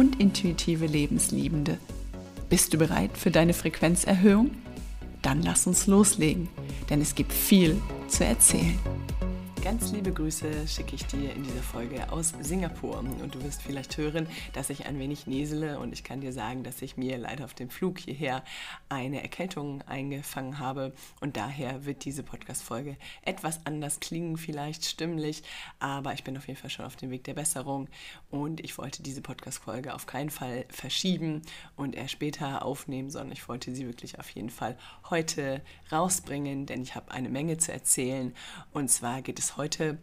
und 0.00 0.18
intuitive 0.18 0.86
Lebensliebende. 0.86 1.76
Bist 2.48 2.72
du 2.72 2.78
bereit 2.78 3.18
für 3.18 3.30
deine 3.30 3.52
Frequenzerhöhung? 3.52 4.50
Dann 5.20 5.42
lass 5.42 5.66
uns 5.66 5.86
loslegen, 5.86 6.48
denn 6.88 7.02
es 7.02 7.14
gibt 7.14 7.34
viel 7.34 7.76
zu 8.08 8.24
erzählen. 8.24 8.78
Ganz 9.62 9.92
liebe 9.92 10.10
Grüße 10.10 10.66
schicke 10.66 10.94
ich 10.94 11.04
dir 11.04 11.34
in 11.34 11.42
dieser 11.42 11.62
Folge 11.62 12.10
aus 12.10 12.32
Singapur. 12.40 12.98
Und 12.98 13.34
du 13.34 13.44
wirst 13.44 13.60
vielleicht 13.60 13.98
hören, 13.98 14.26
dass 14.54 14.70
ich 14.70 14.86
ein 14.86 14.98
wenig 14.98 15.26
nesele 15.26 15.78
und 15.78 15.92
ich 15.92 16.02
kann 16.02 16.22
dir 16.22 16.32
sagen, 16.32 16.64
dass 16.64 16.80
ich 16.80 16.96
mir 16.96 17.18
leider 17.18 17.44
auf 17.44 17.52
dem 17.52 17.68
Flug 17.68 17.98
hierher 17.98 18.42
eine 18.88 19.22
Erkältung 19.22 19.82
eingefangen 19.82 20.58
habe. 20.58 20.94
Und 21.20 21.36
daher 21.36 21.84
wird 21.84 22.06
diese 22.06 22.22
Podcast-Folge 22.22 22.96
etwas 23.20 23.66
anders 23.66 24.00
klingen, 24.00 24.38
vielleicht 24.38 24.86
stimmlich, 24.86 25.42
aber 25.78 26.14
ich 26.14 26.24
bin 26.24 26.38
auf 26.38 26.48
jeden 26.48 26.58
Fall 26.58 26.70
schon 26.70 26.86
auf 26.86 26.96
dem 26.96 27.10
Weg 27.10 27.24
der 27.24 27.34
Besserung. 27.34 27.88
Und 28.30 28.60
ich 28.60 28.78
wollte 28.78 29.02
diese 29.02 29.20
Podcast-Folge 29.20 29.92
auf 29.92 30.06
keinen 30.06 30.30
Fall 30.30 30.64
verschieben 30.70 31.42
und 31.76 31.94
erst 31.94 32.12
später 32.12 32.64
aufnehmen, 32.64 33.10
sondern 33.10 33.32
ich 33.32 33.46
wollte 33.46 33.74
sie 33.74 33.86
wirklich 33.86 34.18
auf 34.18 34.30
jeden 34.30 34.50
Fall 34.50 34.78
heute 35.10 35.60
rausbringen, 35.92 36.64
denn 36.64 36.80
ich 36.80 36.94
habe 36.94 37.10
eine 37.10 37.28
Menge 37.28 37.58
zu 37.58 37.72
erzählen. 37.72 38.34
Und 38.72 38.90
zwar 38.90 39.20
geht 39.20 39.38
es 39.38 39.49
heute 39.56 39.98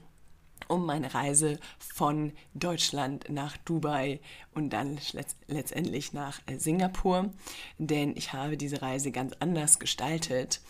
um 0.67 0.85
meine 0.85 1.13
Reise 1.13 1.59
von 1.79 2.33
Deutschland 2.53 3.29
nach 3.29 3.57
Dubai 3.57 4.19
und 4.53 4.71
dann 4.71 4.99
letztendlich 5.47 6.13
nach 6.13 6.39
äh, 6.47 6.57
Singapur. 6.57 7.31
Denn 7.77 8.15
ich 8.15 8.33
habe 8.33 8.57
diese 8.57 8.81
Reise 8.81 9.11
ganz 9.11 9.33
anders 9.39 9.79
gestaltet. 9.79 10.61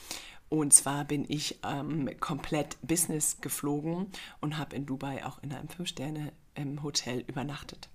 Und 0.50 0.73
zwar 0.73 1.03
bin 1.03 1.25
ich 1.28 1.59
ähm, 1.66 2.09
komplett 2.19 2.78
Business 2.81 3.42
geflogen 3.42 4.08
und 4.39 4.58
habe 4.58 4.75
in 4.75 4.86
Dubai 4.86 5.25
auch 5.25 5.41
in 5.44 5.52
einem 5.52 5.67
Fünf-Sterne-Hotel 6.58 7.23
übernachtet. 7.27 7.89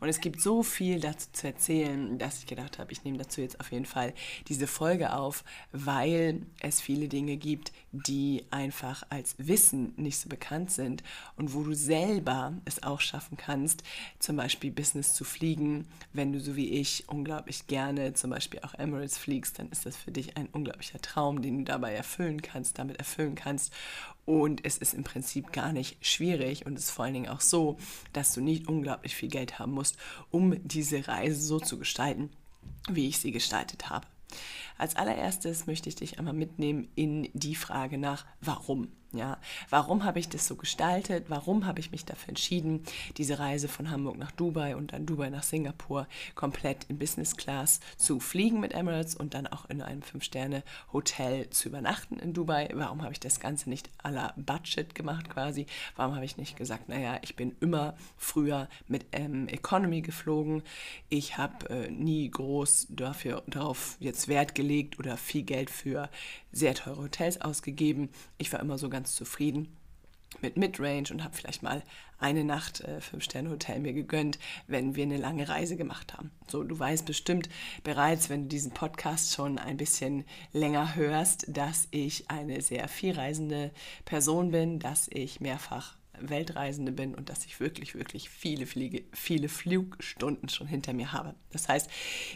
Und 0.00 0.10
es 0.10 0.20
gibt 0.20 0.42
so 0.42 0.62
viel 0.62 1.00
dazu 1.00 1.28
zu 1.32 1.46
erzählen, 1.46 2.18
dass 2.18 2.40
ich 2.40 2.46
gedacht 2.46 2.78
habe, 2.78 2.92
ich 2.92 3.04
nehme 3.04 3.16
dazu 3.16 3.40
jetzt 3.40 3.60
auf 3.60 3.72
jeden 3.72 3.86
Fall 3.86 4.12
diese 4.48 4.66
Folge 4.66 5.14
auf, 5.14 5.42
weil 5.72 6.42
es 6.60 6.82
viele 6.82 7.08
Dinge 7.08 7.38
gibt, 7.38 7.72
die 7.90 8.44
einfach 8.50 9.04
als 9.08 9.36
Wissen 9.38 9.94
nicht 9.96 10.18
so 10.18 10.28
bekannt 10.28 10.70
sind 10.70 11.02
und 11.36 11.54
wo 11.54 11.62
du 11.62 11.74
selber 11.74 12.52
es 12.66 12.82
auch 12.82 13.00
schaffen 13.00 13.38
kannst, 13.38 13.82
zum 14.18 14.36
Beispiel 14.36 14.70
Business 14.70 15.14
zu 15.14 15.24
fliegen. 15.24 15.86
Wenn 16.12 16.34
du 16.34 16.40
so 16.40 16.56
wie 16.56 16.68
ich 16.68 17.08
unglaublich 17.08 17.66
gerne 17.66 18.12
zum 18.12 18.30
Beispiel 18.30 18.60
auch 18.60 18.74
Emirates 18.74 19.16
fliegst, 19.16 19.58
dann 19.58 19.70
ist 19.70 19.86
das 19.86 19.96
für 19.96 20.12
dich 20.12 20.36
ein 20.36 20.48
unglaublicher 20.48 21.00
Traum, 21.00 21.40
den 21.40 21.58
du 21.58 21.64
dabei 21.64 21.94
erfüllen 21.94 22.42
kannst, 22.42 22.78
damit 22.78 22.98
erfüllen 22.98 23.34
kannst. 23.34 23.72
Und 24.26 24.64
es 24.64 24.78
ist 24.78 24.94
im 24.94 25.04
Prinzip 25.04 25.52
gar 25.52 25.72
nicht 25.72 26.04
schwierig 26.04 26.64
und 26.64 26.78
ist 26.78 26.90
vor 26.90 27.04
allen 27.04 27.14
Dingen 27.14 27.28
auch 27.28 27.42
so, 27.42 27.76
dass 28.12 28.32
du 28.32 28.40
nicht 28.40 28.68
unglaublich 28.68 29.14
viel 29.14 29.28
Geld 29.28 29.58
haben 29.58 29.72
musst, 29.72 29.96
um 30.30 30.56
diese 30.66 31.06
Reise 31.06 31.40
so 31.40 31.60
zu 31.60 31.78
gestalten, 31.78 32.30
wie 32.88 33.08
ich 33.08 33.18
sie 33.18 33.32
gestaltet 33.32 33.90
habe. 33.90 34.06
Als 34.76 34.96
allererstes 34.96 35.66
möchte 35.66 35.88
ich 35.88 35.96
dich 35.96 36.18
einmal 36.18 36.34
mitnehmen 36.34 36.88
in 36.94 37.28
die 37.32 37.54
Frage 37.54 37.98
nach, 37.98 38.24
warum. 38.40 38.88
Ja, 39.14 39.38
warum 39.70 40.02
habe 40.02 40.18
ich 40.18 40.28
das 40.28 40.48
so 40.48 40.56
gestaltet? 40.56 41.26
Warum 41.28 41.66
habe 41.66 41.78
ich 41.78 41.92
mich 41.92 42.04
dafür 42.04 42.30
entschieden, 42.30 42.82
diese 43.16 43.38
Reise 43.38 43.68
von 43.68 43.92
Hamburg 43.92 44.18
nach 44.18 44.32
Dubai 44.32 44.74
und 44.74 44.92
dann 44.92 45.06
Dubai 45.06 45.30
nach 45.30 45.44
Singapur 45.44 46.08
komplett 46.34 46.84
in 46.88 46.98
Business 46.98 47.36
Class 47.36 47.78
zu 47.96 48.18
fliegen 48.18 48.58
mit 48.58 48.74
Emirates 48.74 49.14
und 49.14 49.34
dann 49.34 49.46
auch 49.46 49.66
in 49.66 49.82
einem 49.82 50.02
Fünf-Sterne-Hotel 50.02 51.48
zu 51.50 51.68
übernachten 51.68 52.18
in 52.18 52.32
Dubai? 52.32 52.68
Warum 52.74 53.02
habe 53.02 53.12
ich 53.12 53.20
das 53.20 53.38
Ganze 53.38 53.70
nicht 53.70 53.88
à 54.02 54.10
la 54.10 54.34
Budget 54.36 54.96
gemacht 54.96 55.30
quasi? 55.30 55.66
Warum 55.94 56.16
habe 56.16 56.24
ich 56.24 56.36
nicht 56.36 56.56
gesagt, 56.56 56.88
naja, 56.88 57.18
ich 57.22 57.36
bin 57.36 57.54
immer 57.60 57.94
früher 58.16 58.68
mit 58.88 59.06
ähm, 59.12 59.46
Economy 59.46 60.00
geflogen. 60.00 60.64
Ich 61.08 61.38
habe 61.38 61.70
äh, 61.70 61.88
nie 61.88 62.28
groß 62.28 62.88
dafür, 62.90 63.44
darauf 63.46 63.96
jetzt 64.00 64.26
Wert 64.26 64.56
gelegt 64.56 64.63
oder 64.98 65.16
viel 65.16 65.42
Geld 65.42 65.70
für 65.70 66.10
sehr 66.52 66.74
teure 66.74 67.02
Hotels 67.02 67.40
ausgegeben. 67.40 68.10
Ich 68.38 68.52
war 68.52 68.60
immer 68.60 68.78
so 68.78 68.88
ganz 68.88 69.14
zufrieden 69.14 69.76
mit 70.40 70.56
Midrange 70.56 71.10
und 71.10 71.22
habe 71.22 71.34
vielleicht 71.34 71.62
mal 71.62 71.82
eine 72.18 72.44
Nacht 72.44 72.80
äh, 72.80 73.00
Fünf-Sterne-Hotel 73.00 73.80
mir 73.80 73.92
gegönnt, 73.92 74.38
wenn 74.66 74.94
wir 74.96 75.04
eine 75.04 75.16
lange 75.16 75.48
Reise 75.48 75.76
gemacht 75.76 76.14
haben. 76.14 76.30
So, 76.48 76.62
du 76.62 76.78
weißt 76.78 77.04
bestimmt 77.06 77.48
bereits, 77.82 78.30
wenn 78.30 78.42
du 78.42 78.48
diesen 78.48 78.72
Podcast 78.72 79.34
schon 79.34 79.58
ein 79.58 79.76
bisschen 79.76 80.24
länger 80.52 80.94
hörst, 80.94 81.46
dass 81.48 81.88
ich 81.90 82.30
eine 82.30 82.60
sehr 82.62 82.88
vielreisende 82.88 83.70
Person 84.04 84.50
bin, 84.50 84.78
dass 84.78 85.08
ich 85.08 85.40
mehrfach 85.40 85.96
Weltreisende 86.20 86.92
bin 86.92 87.14
und 87.14 87.28
dass 87.28 87.44
ich 87.44 87.60
wirklich, 87.60 87.94
wirklich 87.94 88.30
viele, 88.30 88.66
Fliege, 88.66 89.04
viele 89.12 89.48
Flugstunden 89.48 90.48
schon 90.48 90.66
hinter 90.66 90.92
mir 90.92 91.12
habe. 91.12 91.34
Das 91.50 91.68
heißt, 91.68 91.90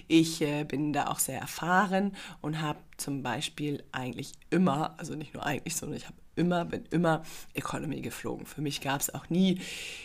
ich 0.07 0.41
äh, 0.43 0.65
bin 0.65 0.93
da 0.93 1.07
auch 1.07 1.19
sehr 1.19 1.41
erfahren 1.41 2.17
und 2.41 2.61
habe 2.61 2.79
zum 2.97 3.23
Beispiel 3.23 3.85
eigentlich 3.93 4.33
immer, 4.51 4.99
also 4.99 5.15
nicht 5.15 5.35
nur 5.35 5.45
eigentlich, 5.45 5.77
sondern 5.77 5.99
ich 5.99 6.07
habe 6.07 6.17
immer, 6.39 6.65
bin 6.65 6.85
immer 6.91 7.23
Economy 7.55 8.01
geflogen. 8.01 8.47
Für 8.47 8.63
mich 8.63 8.81
gab 8.81 9.01
es 9.01 9.13
auch 9.13 9.29
nie 9.29 9.61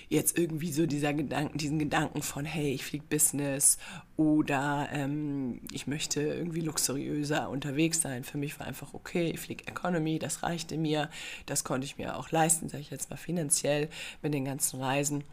jetzt 0.10 0.38
irgendwie 0.38 0.72
so 0.72 0.86
dieser 0.86 1.14
Gedanken, 1.14 1.58
diesen 1.58 1.80
Gedanken 1.80 2.22
von, 2.22 2.46
hey, 2.46 2.74
ich 2.74 2.84
fliege 2.84 3.06
Business 3.10 3.78
oder 4.18 4.90
ähm, 4.92 5.62
ich 5.72 5.88
möchte 5.88 6.22
irgendwie 6.22 6.62
luxuriöser 6.62 7.50
unterwegs 7.50 8.02
sein. 8.02 8.24
Für 8.24 8.38
mich 8.38 8.60
war 8.60 8.68
einfach 8.68 8.94
okay, 8.94 9.32
ich 9.32 9.40
fliege 9.40 9.68
Economy, 9.68 10.20
das 10.20 10.44
reichte 10.44 10.78
mir, 10.78 11.10
das 11.46 11.64
konnte 11.64 11.86
ich 11.86 11.98
mir 11.98 12.18
auch 12.18 12.32
leisten, 12.32 12.70
sage 12.70 12.82
ich 12.82 12.90
jetzt 12.90 13.10
mal 13.10 13.18
finanziell 13.18 13.90
mit 14.22 14.34
den 14.34 14.46
ganzen 14.46 14.82
Reisen. 14.82 15.24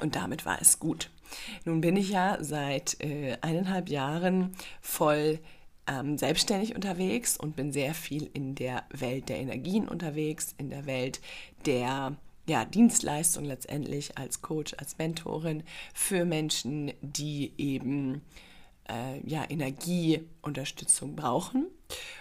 Und 0.00 0.16
damit 0.16 0.44
war 0.44 0.60
es 0.60 0.78
gut. 0.78 1.10
Nun 1.64 1.80
bin 1.80 1.96
ich 1.96 2.10
ja 2.10 2.38
seit 2.40 3.00
äh, 3.00 3.36
eineinhalb 3.40 3.88
Jahren 3.88 4.54
voll 4.80 5.38
ähm, 5.86 6.18
selbstständig 6.18 6.74
unterwegs 6.74 7.36
und 7.36 7.56
bin 7.56 7.72
sehr 7.72 7.94
viel 7.94 8.30
in 8.32 8.54
der 8.54 8.84
Welt 8.90 9.28
der 9.28 9.38
Energien 9.38 9.88
unterwegs, 9.88 10.54
in 10.58 10.70
der 10.70 10.86
Welt 10.86 11.20
der 11.66 12.16
ja, 12.46 12.64
Dienstleistung 12.64 13.44
letztendlich 13.44 14.18
als 14.18 14.42
Coach, 14.42 14.74
als 14.78 14.98
Mentorin 14.98 15.62
für 15.94 16.24
Menschen, 16.24 16.92
die 17.00 17.52
eben 17.56 18.22
äh, 18.88 19.26
ja, 19.26 19.48
Energieunterstützung 19.48 21.16
brauchen. 21.16 21.66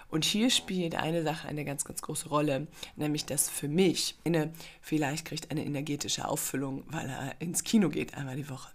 Und 0.09 0.25
hier 0.25 0.49
spielt 0.49 0.95
eine 0.95 1.23
Sache 1.23 1.47
eine 1.47 1.65
ganz, 1.65 1.85
ganz 1.85 2.01
große 2.01 2.29
Rolle, 2.29 2.67
nämlich 2.95 3.25
dass 3.25 3.49
für 3.49 3.67
mich 3.67 4.15
eine 4.23 4.53
vielleicht 4.81 5.25
kriegt 5.25 5.51
eine 5.51 5.65
energetische 5.65 6.27
Auffüllung, 6.27 6.83
weil 6.87 7.09
er 7.09 7.35
ins 7.39 7.63
Kino 7.63 7.89
geht 7.89 8.13
einmal 8.13 8.35
die 8.35 8.49
Woche. 8.49 8.71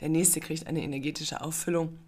Der 0.00 0.10
nächste 0.10 0.40
kriegt 0.40 0.66
eine 0.66 0.82
energetische 0.82 1.40
Auffüllung, 1.40 1.98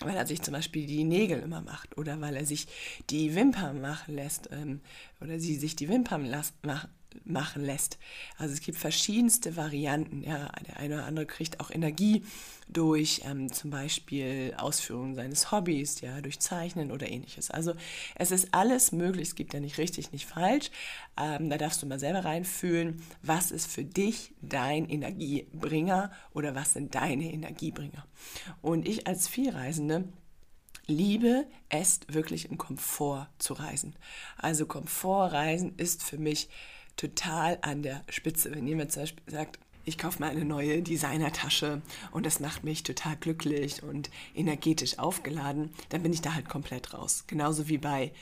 weil 0.00 0.16
er 0.16 0.26
sich 0.26 0.42
zum 0.42 0.54
Beispiel 0.54 0.86
die 0.86 1.04
Nägel 1.04 1.40
immer 1.40 1.60
macht 1.60 1.96
oder 1.96 2.20
weil 2.20 2.36
er 2.36 2.46
sich 2.46 2.66
die 3.10 3.34
Wimpern 3.34 3.80
machen 3.80 4.14
lässt 4.14 4.48
ähm, 4.52 4.80
oder 5.20 5.38
sie 5.38 5.56
sich 5.56 5.76
die 5.76 5.88
Wimpern 5.88 6.24
las, 6.24 6.52
mach, 6.62 6.88
machen 7.24 7.64
lässt. 7.64 7.98
Also 8.38 8.54
es 8.54 8.60
gibt 8.60 8.78
verschiedenste 8.78 9.56
Varianten. 9.56 10.22
Ja, 10.22 10.50
der 10.66 10.78
eine 10.78 10.94
oder 10.94 11.06
andere 11.06 11.26
kriegt 11.26 11.60
auch 11.60 11.70
Energie 11.70 12.24
durch 12.68 13.22
ähm, 13.24 13.52
zum 13.52 13.70
Beispiel 13.70 14.54
Ausführung 14.56 15.14
seines 15.14 15.52
Hobbys, 15.52 16.00
ja, 16.00 16.20
durch 16.20 16.40
Zeichnen 16.40 16.90
oder 16.90 17.08
ähnliches. 17.08 17.50
Also 17.50 17.74
es 18.14 18.30
ist 18.30 18.48
alles 18.52 18.92
möglich, 18.92 19.28
es 19.28 19.34
gibt 19.34 19.54
ja 19.54 19.60
nicht 19.60 19.78
richtig, 19.78 20.12
nicht 20.12 20.26
falsch. 20.26 20.70
Ähm, 21.18 21.50
da 21.50 21.58
darfst 21.58 21.82
du 21.82 21.86
mal 21.86 21.98
selber 21.98 22.24
reinfühlen, 22.24 23.02
was 23.22 23.50
ist 23.50 23.66
für 23.66 23.84
dich 23.84 24.32
dein 24.40 24.88
Energiebringer 24.88 26.12
oder 26.32 26.54
was 26.54 26.72
sind 26.72 26.94
deine 26.94 27.32
Energiebringer. 27.32 28.06
Und 28.62 28.88
ich 28.88 29.06
als 29.06 29.28
Vielreisende 29.28 30.04
liebe 30.86 31.46
es 31.68 32.00
wirklich 32.08 32.50
im 32.50 32.58
Komfort 32.58 33.28
zu 33.38 33.54
reisen. 33.54 33.94
Also 34.36 34.66
Komfortreisen 34.66 35.74
ist 35.76 36.02
für 36.02 36.18
mich 36.18 36.48
total 36.96 37.58
an 37.62 37.82
der 37.82 38.04
Spitze. 38.08 38.50
Wenn 38.54 38.66
jemand 38.66 38.92
zum 38.92 39.02
Beispiel 39.02 39.24
sagt, 39.26 39.58
ich 39.84 39.98
kaufe 39.98 40.22
mir 40.22 40.28
eine 40.28 40.44
neue 40.44 40.82
Designertasche 40.82 41.82
und 42.12 42.24
das 42.24 42.40
macht 42.40 42.64
mich 42.64 42.82
total 42.82 43.16
glücklich 43.16 43.82
und 43.82 44.10
energetisch 44.34 44.98
aufgeladen, 44.98 45.70
dann 45.88 46.02
bin 46.02 46.12
ich 46.12 46.22
da 46.22 46.34
halt 46.34 46.48
komplett 46.48 46.94
raus. 46.94 47.24
Genauso 47.26 47.68
wie 47.68 47.78
bei 47.78 48.12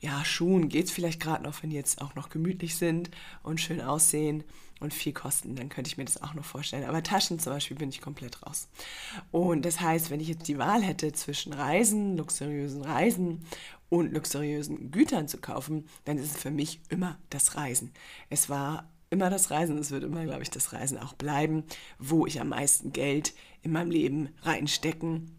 ja, 0.00 0.24
Schuhen 0.24 0.68
geht 0.68 0.86
es 0.86 0.90
vielleicht 0.90 1.20
gerade 1.20 1.44
noch, 1.44 1.62
wenn 1.62 1.70
die 1.70 1.76
jetzt 1.76 2.00
auch 2.00 2.14
noch 2.14 2.30
gemütlich 2.30 2.76
sind 2.76 3.10
und 3.42 3.60
schön 3.60 3.80
aussehen 3.80 4.44
und 4.80 4.94
viel 4.94 5.12
kosten, 5.12 5.56
dann 5.56 5.68
könnte 5.68 5.88
ich 5.88 5.98
mir 5.98 6.06
das 6.06 6.22
auch 6.22 6.32
noch 6.32 6.44
vorstellen. 6.44 6.84
Aber 6.84 7.02
Taschen 7.02 7.38
zum 7.38 7.52
Beispiel 7.52 7.76
bin 7.76 7.90
ich 7.90 8.00
komplett 8.00 8.42
raus. 8.42 8.68
Und 9.30 9.66
das 9.66 9.80
heißt, 9.80 10.10
wenn 10.10 10.20
ich 10.20 10.28
jetzt 10.28 10.48
die 10.48 10.56
Wahl 10.56 10.82
hätte 10.82 11.12
zwischen 11.12 11.52
Reisen, 11.52 12.16
luxuriösen 12.16 12.82
Reisen 12.82 13.44
und 13.90 14.12
luxuriösen 14.14 14.90
Gütern 14.90 15.28
zu 15.28 15.38
kaufen, 15.38 15.86
dann 16.06 16.16
ist 16.16 16.34
es 16.36 16.40
für 16.40 16.50
mich 16.50 16.80
immer 16.88 17.18
das 17.28 17.56
Reisen. 17.56 17.92
Es 18.30 18.48
war 18.48 18.88
immer 19.10 19.28
das 19.28 19.50
Reisen, 19.50 19.76
es 19.76 19.90
wird 19.90 20.04
immer, 20.04 20.24
glaube 20.24 20.42
ich, 20.42 20.50
das 20.50 20.72
Reisen 20.72 20.96
auch 20.96 21.12
bleiben, 21.12 21.64
wo 21.98 22.26
ich 22.26 22.40
am 22.40 22.48
meisten 22.50 22.92
Geld 22.92 23.34
in 23.62 23.72
meinem 23.72 23.90
Leben 23.90 24.30
reinstecken 24.42 25.36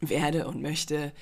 werde 0.00 0.46
und 0.46 0.60
möchte 0.60 1.12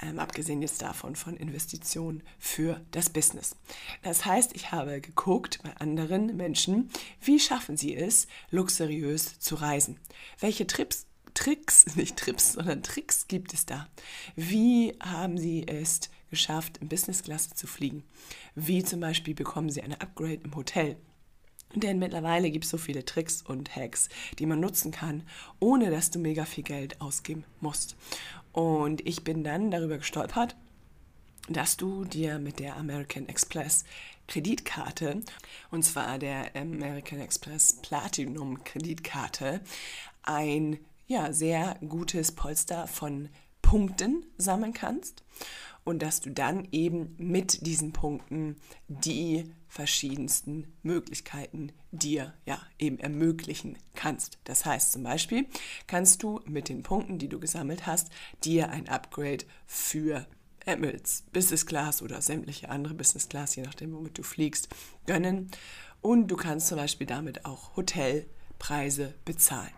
ähm, 0.00 0.18
abgesehen 0.18 0.62
jetzt 0.62 0.82
davon 0.82 1.14
von 1.14 1.36
Investitionen 1.36 2.22
für 2.38 2.80
das 2.90 3.10
Business. 3.10 3.56
Das 4.02 4.24
heißt, 4.24 4.56
ich 4.56 4.72
habe 4.72 5.00
geguckt 5.00 5.60
bei 5.62 5.76
anderen 5.76 6.36
Menschen, 6.36 6.90
wie 7.20 7.38
schaffen 7.38 7.76
sie 7.76 7.94
es, 7.94 8.26
luxuriös 8.50 9.38
zu 9.38 9.54
reisen? 9.56 10.00
Welche 10.40 10.66
Trips 10.66 11.06
Tricks, 11.34 11.84
nicht 11.96 12.16
Trips, 12.16 12.54
sondern 12.54 12.82
Tricks 12.82 13.26
gibt 13.28 13.52
es 13.52 13.66
da? 13.66 13.88
Wie 14.36 14.96
haben 15.00 15.36
Sie 15.36 15.66
es 15.66 16.00
geschafft, 16.34 16.78
in 16.78 16.88
Business-Klasse 16.88 17.54
zu 17.54 17.66
fliegen? 17.66 18.04
Wie 18.54 18.82
zum 18.84 19.00
Beispiel 19.00 19.34
bekommen 19.34 19.70
Sie 19.70 19.82
eine 19.82 20.00
Upgrade 20.00 20.40
im 20.44 20.54
Hotel? 20.54 20.96
Denn 21.74 21.98
mittlerweile 21.98 22.50
gibt 22.50 22.64
es 22.64 22.70
so 22.70 22.78
viele 22.78 23.04
Tricks 23.04 23.42
und 23.42 23.74
Hacks, 23.74 24.08
die 24.38 24.46
man 24.46 24.60
nutzen 24.60 24.92
kann, 24.92 25.24
ohne 25.58 25.90
dass 25.90 26.10
du 26.10 26.18
mega 26.18 26.44
viel 26.44 26.64
Geld 26.64 27.00
ausgeben 27.00 27.44
musst. 27.60 27.96
Und 28.52 29.06
ich 29.06 29.24
bin 29.24 29.42
dann 29.42 29.70
darüber 29.70 29.98
gestolpert, 29.98 30.54
dass 31.48 31.76
du 31.76 32.04
dir 32.04 32.38
mit 32.38 32.58
der 32.58 32.76
American 32.76 33.28
Express 33.28 33.84
Kreditkarte, 34.28 35.22
und 35.70 35.84
zwar 35.84 36.18
der 36.18 36.54
American 36.56 37.20
Express 37.20 37.80
Platinum 37.82 38.62
Kreditkarte, 38.64 39.60
ein 40.22 40.78
ja, 41.06 41.32
sehr 41.32 41.76
gutes 41.86 42.32
Polster 42.32 42.86
von 42.86 43.28
Punkten 43.60 44.24
sammeln 44.38 44.72
kannst 44.72 45.22
und 45.84 46.02
dass 46.02 46.20
du 46.20 46.30
dann 46.30 46.66
eben 46.72 47.14
mit 47.18 47.66
diesen 47.66 47.92
Punkten 47.92 48.56
die 48.88 49.52
verschiedensten 49.68 50.72
Möglichkeiten 50.82 51.72
dir 51.92 52.34
ja 52.46 52.60
eben 52.78 52.98
ermöglichen 52.98 53.76
kannst. 53.94 54.38
Das 54.44 54.64
heißt 54.64 54.92
zum 54.92 55.02
Beispiel 55.02 55.46
kannst 55.86 56.22
du 56.22 56.40
mit 56.46 56.68
den 56.68 56.82
Punkten, 56.82 57.18
die 57.18 57.28
du 57.28 57.38
gesammelt 57.38 57.86
hast, 57.86 58.10
dir 58.44 58.70
ein 58.70 58.88
Upgrade 58.88 59.44
für 59.66 60.26
Emirates 60.66 61.24
Business 61.32 61.66
Class 61.66 62.02
oder 62.02 62.22
sämtliche 62.22 62.70
andere 62.70 62.94
Business 62.94 63.28
Class, 63.28 63.56
je 63.56 63.62
nachdem, 63.62 63.92
womit 63.92 64.16
du 64.16 64.22
fliegst, 64.22 64.68
gönnen. 65.06 65.50
Und 66.00 66.28
du 66.28 66.36
kannst 66.36 66.68
zum 66.68 66.78
Beispiel 66.78 67.06
damit 67.06 67.44
auch 67.44 67.76
Hotelpreise 67.76 69.14
bezahlen. 69.24 69.72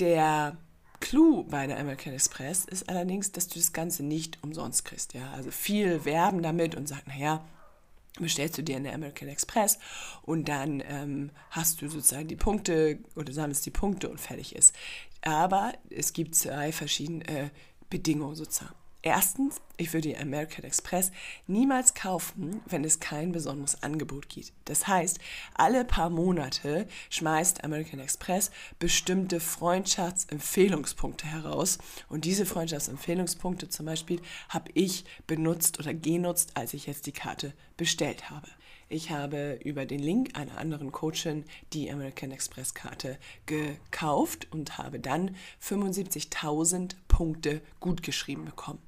Der 0.00 0.56
Clou 1.04 1.44
bei 1.44 1.66
der 1.66 1.78
American 1.78 2.14
Express 2.14 2.64
ist 2.64 2.88
allerdings, 2.88 3.30
dass 3.30 3.46
du 3.48 3.58
das 3.58 3.74
Ganze 3.74 4.02
nicht 4.02 4.38
umsonst 4.42 4.86
kriegst. 4.86 5.12
Ja? 5.12 5.32
Also 5.32 5.50
viel 5.50 6.06
werben 6.06 6.42
damit 6.42 6.74
und 6.74 6.88
sagen, 6.88 7.02
naja, 7.08 7.44
bestellst 8.18 8.56
du 8.56 8.62
dir 8.62 8.78
in 8.78 8.84
der 8.84 8.94
American 8.94 9.28
Express 9.28 9.78
und 10.22 10.48
dann 10.48 10.82
ähm, 10.88 11.30
hast 11.50 11.82
du 11.82 11.90
sozusagen 11.90 12.28
die 12.28 12.36
Punkte 12.36 13.00
oder 13.16 13.34
sammelst 13.34 13.66
die 13.66 13.70
Punkte 13.70 14.08
und 14.08 14.18
fertig 14.18 14.56
ist. 14.56 14.74
Aber 15.20 15.74
es 15.90 16.14
gibt 16.14 16.36
zwei 16.36 16.72
verschiedene 16.72 17.28
äh, 17.28 17.50
Bedingungen 17.90 18.34
sozusagen. 18.34 18.74
Erstens, 19.06 19.60
ich 19.76 19.92
würde 19.92 20.08
die 20.08 20.16
American 20.16 20.64
Express 20.64 21.12
niemals 21.46 21.92
kaufen, 21.92 22.62
wenn 22.64 22.84
es 22.84 23.00
kein 23.00 23.32
besonderes 23.32 23.82
Angebot 23.82 24.30
gibt. 24.30 24.52
Das 24.64 24.88
heißt, 24.88 25.18
alle 25.52 25.84
paar 25.84 26.08
Monate 26.08 26.88
schmeißt 27.10 27.64
American 27.64 28.00
Express 28.00 28.50
bestimmte 28.78 29.40
Freundschaftsempfehlungspunkte 29.40 31.26
heraus. 31.26 31.76
Und 32.08 32.24
diese 32.24 32.46
Freundschaftsempfehlungspunkte 32.46 33.68
zum 33.68 33.84
Beispiel 33.84 34.22
habe 34.48 34.70
ich 34.72 35.04
benutzt 35.26 35.78
oder 35.78 35.92
genutzt, 35.92 36.52
als 36.54 36.72
ich 36.72 36.86
jetzt 36.86 37.04
die 37.04 37.12
Karte 37.12 37.52
bestellt 37.76 38.30
habe. 38.30 38.48
Ich 38.94 39.10
habe 39.10 39.58
über 39.64 39.86
den 39.86 39.98
Link 39.98 40.38
einer 40.38 40.56
anderen 40.56 40.92
Coachin 40.92 41.44
die 41.72 41.90
American 41.90 42.30
Express 42.30 42.74
Karte 42.74 43.18
gekauft 43.44 44.46
und 44.52 44.78
habe 44.78 45.00
dann 45.00 45.34
75.000 45.60 46.92
Punkte 47.08 47.60
gutgeschrieben 47.80 48.44
bekommen. 48.44 48.78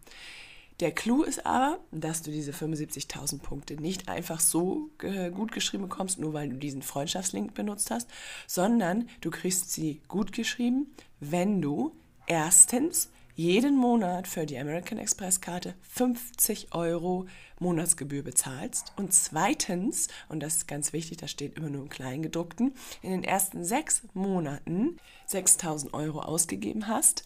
Der 0.78 0.92
Clou 0.92 1.24
ist 1.24 1.44
aber, 1.44 1.80
dass 1.90 2.22
du 2.22 2.30
diese 2.30 2.52
75.000 2.52 3.40
Punkte 3.40 3.74
nicht 3.74 4.08
einfach 4.08 4.38
so 4.38 4.90
äh, 5.02 5.32
gut 5.32 5.50
geschrieben 5.50 5.88
bekommst, 5.88 6.20
nur 6.20 6.32
weil 6.34 6.50
du 6.50 6.56
diesen 6.56 6.82
Freundschaftslink 6.82 7.54
benutzt 7.54 7.90
hast, 7.90 8.08
sondern 8.46 9.08
du 9.22 9.32
kriegst 9.32 9.72
sie 9.72 10.02
gut 10.06 10.30
geschrieben, 10.30 10.86
wenn 11.18 11.60
du 11.60 11.90
erstens 12.28 13.10
jeden 13.36 13.76
Monat 13.76 14.26
für 14.26 14.46
die 14.46 14.58
American 14.58 14.96
Express 14.96 15.42
Karte 15.42 15.74
50 15.82 16.72
Euro 16.72 17.26
Monatsgebühr 17.60 18.22
bezahlst 18.22 18.94
und 18.96 19.12
zweitens, 19.12 20.08
und 20.30 20.40
das 20.40 20.56
ist 20.56 20.68
ganz 20.68 20.94
wichtig, 20.94 21.18
das 21.18 21.30
steht 21.30 21.58
immer 21.58 21.68
nur 21.68 21.82
im 21.82 21.90
Kleingedruckten, 21.90 22.74
in 23.02 23.10
den 23.10 23.24
ersten 23.24 23.62
sechs 23.62 24.02
Monaten 24.14 24.96
6000 25.26 25.92
Euro 25.92 26.20
ausgegeben 26.20 26.88
hast, 26.88 27.24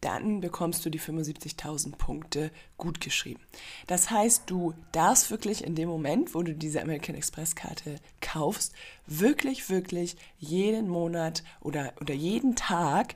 dann 0.00 0.40
bekommst 0.40 0.86
du 0.86 0.88
die 0.88 0.98
75.000 0.98 1.94
Punkte 1.96 2.50
gut 2.78 3.02
geschrieben. 3.02 3.40
Das 3.86 4.10
heißt, 4.10 4.44
du 4.46 4.72
darfst 4.92 5.30
wirklich 5.30 5.62
in 5.62 5.74
dem 5.74 5.90
Moment, 5.90 6.34
wo 6.34 6.42
du 6.42 6.54
diese 6.54 6.80
American 6.80 7.16
Express 7.16 7.54
Karte 7.54 7.96
kaufst, 8.22 8.72
wirklich, 9.06 9.68
wirklich 9.68 10.16
jeden 10.38 10.88
Monat 10.88 11.44
oder, 11.60 11.92
oder 12.00 12.14
jeden 12.14 12.56
Tag 12.56 13.14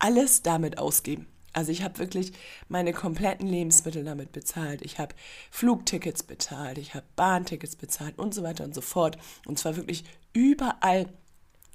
alles 0.00 0.42
damit 0.42 0.78
ausgeben. 0.78 1.28
Also 1.54 1.72
ich 1.72 1.82
habe 1.82 1.98
wirklich 1.98 2.32
meine 2.68 2.92
kompletten 2.92 3.46
Lebensmittel 3.46 4.04
damit 4.04 4.32
bezahlt. 4.32 4.82
Ich 4.82 4.98
habe 4.98 5.14
Flugtickets 5.50 6.22
bezahlt, 6.24 6.78
ich 6.78 6.94
habe 6.94 7.06
Bahntickets 7.16 7.76
bezahlt 7.76 8.18
und 8.18 8.34
so 8.34 8.42
weiter 8.42 8.64
und 8.64 8.74
so 8.74 8.80
fort. 8.80 9.16
Und 9.46 9.58
zwar 9.58 9.76
wirklich 9.76 10.04
überall, 10.32 11.08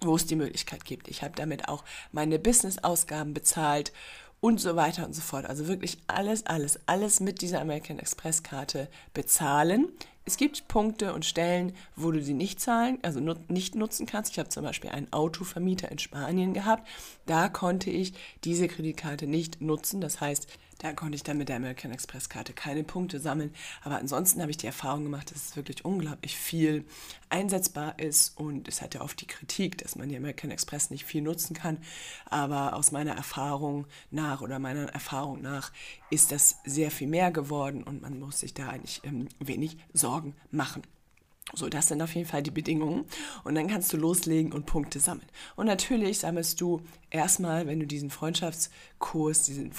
wo 0.01 0.15
es 0.15 0.25
die 0.25 0.35
Möglichkeit 0.35 0.85
gibt. 0.85 1.07
Ich 1.07 1.23
habe 1.23 1.33
damit 1.35 1.67
auch 1.67 1.83
meine 2.11 2.39
Business-Ausgaben 2.39 3.33
bezahlt 3.33 3.91
und 4.41 4.59
so 4.61 4.75
weiter 4.75 5.05
und 5.05 5.13
so 5.13 5.21
fort. 5.21 5.45
Also 5.45 5.67
wirklich 5.67 5.97
alles, 6.07 6.45
alles, 6.45 6.79
alles 6.85 7.19
mit 7.19 7.41
dieser 7.41 7.61
American 7.61 7.99
Express 7.99 8.43
Karte 8.43 8.87
bezahlen. 9.13 9.89
Es 10.29 10.37
gibt 10.37 10.67
Punkte 10.67 11.15
und 11.15 11.25
Stellen, 11.25 11.73
wo 11.95 12.11
du 12.11 12.21
sie 12.21 12.35
nicht 12.35 12.59
zahlen, 12.59 12.99
also 13.01 13.19
nicht 13.47 13.73
nutzen 13.73 14.05
kannst. 14.05 14.33
Ich 14.33 14.37
habe 14.37 14.49
zum 14.49 14.63
Beispiel 14.63 14.91
einen 14.91 15.11
Autovermieter 15.11 15.91
in 15.91 15.97
Spanien 15.97 16.53
gehabt. 16.53 16.87
Da 17.25 17.49
konnte 17.49 17.89
ich 17.89 18.13
diese 18.43 18.67
Kreditkarte 18.67 19.25
nicht 19.25 19.59
nutzen. 19.59 20.01
Das 20.01 20.21
heißt, 20.21 20.47
da 20.79 20.93
konnte 20.93 21.15
ich 21.15 21.23
dann 21.23 21.37
mit 21.37 21.49
der 21.49 21.57
American 21.57 21.91
Express 21.91 22.29
Karte 22.29 22.53
keine 22.53 22.83
Punkte 22.83 23.19
sammeln. 23.19 23.53
Aber 23.83 23.97
ansonsten 23.97 24.41
habe 24.41 24.49
ich 24.49 24.57
die 24.57 24.65
Erfahrung 24.65 25.03
gemacht, 25.03 25.29
dass 25.29 25.49
es 25.49 25.55
wirklich 25.55 25.83
unglaublich 25.83 26.37
viel 26.37 26.85
einsetzbar 27.29 27.99
ist. 27.99 28.37
Und 28.37 28.67
es 28.69 28.81
hat 28.81 28.95
ja 28.95 29.01
oft 29.01 29.19
die 29.19 29.27
Kritik, 29.27 29.77
dass 29.77 29.97
man 29.97 30.07
die 30.07 30.15
American 30.15 30.51
Express 30.51 30.89
nicht 30.89 31.03
viel 31.03 31.21
nutzen 31.21 31.53
kann. 31.53 31.79
Aber 32.25 32.75
aus 32.75 32.91
meiner 32.91 33.13
Erfahrung 33.13 33.87
nach 34.09 34.41
oder 34.41 34.57
meiner 34.57 34.85
Erfahrung 34.85 35.41
nach 35.41 35.71
ist 36.09 36.31
das 36.31 36.59
sehr 36.63 36.91
viel 36.91 37.07
mehr 37.07 37.31
geworden 37.31 37.83
und 37.83 38.01
man 38.01 38.17
muss 38.17 38.39
sich 38.39 38.53
da 38.53 38.69
eigentlich 38.69 39.01
ähm, 39.03 39.27
wenig 39.39 39.77
Sorgen 39.93 40.33
machen. 40.49 40.81
So, 41.53 41.67
das 41.67 41.87
sind 41.87 42.01
auf 42.01 42.13
jeden 42.13 42.27
Fall 42.27 42.43
die 42.43 42.51
Bedingungen. 42.51 43.05
Und 43.43 43.55
dann 43.55 43.67
kannst 43.67 43.91
du 43.91 43.97
loslegen 43.97 44.53
und 44.53 44.65
Punkte 44.65 44.99
sammeln. 44.99 45.27
Und 45.55 45.65
natürlich 45.65 46.19
sammelst 46.19 46.61
du 46.61 46.81
erstmal, 47.09 47.65
wenn 47.65 47.79
du 47.79 47.87
diesen 47.87 48.11
Freundschaftskurs, 48.11 49.43
diesen 49.43 49.73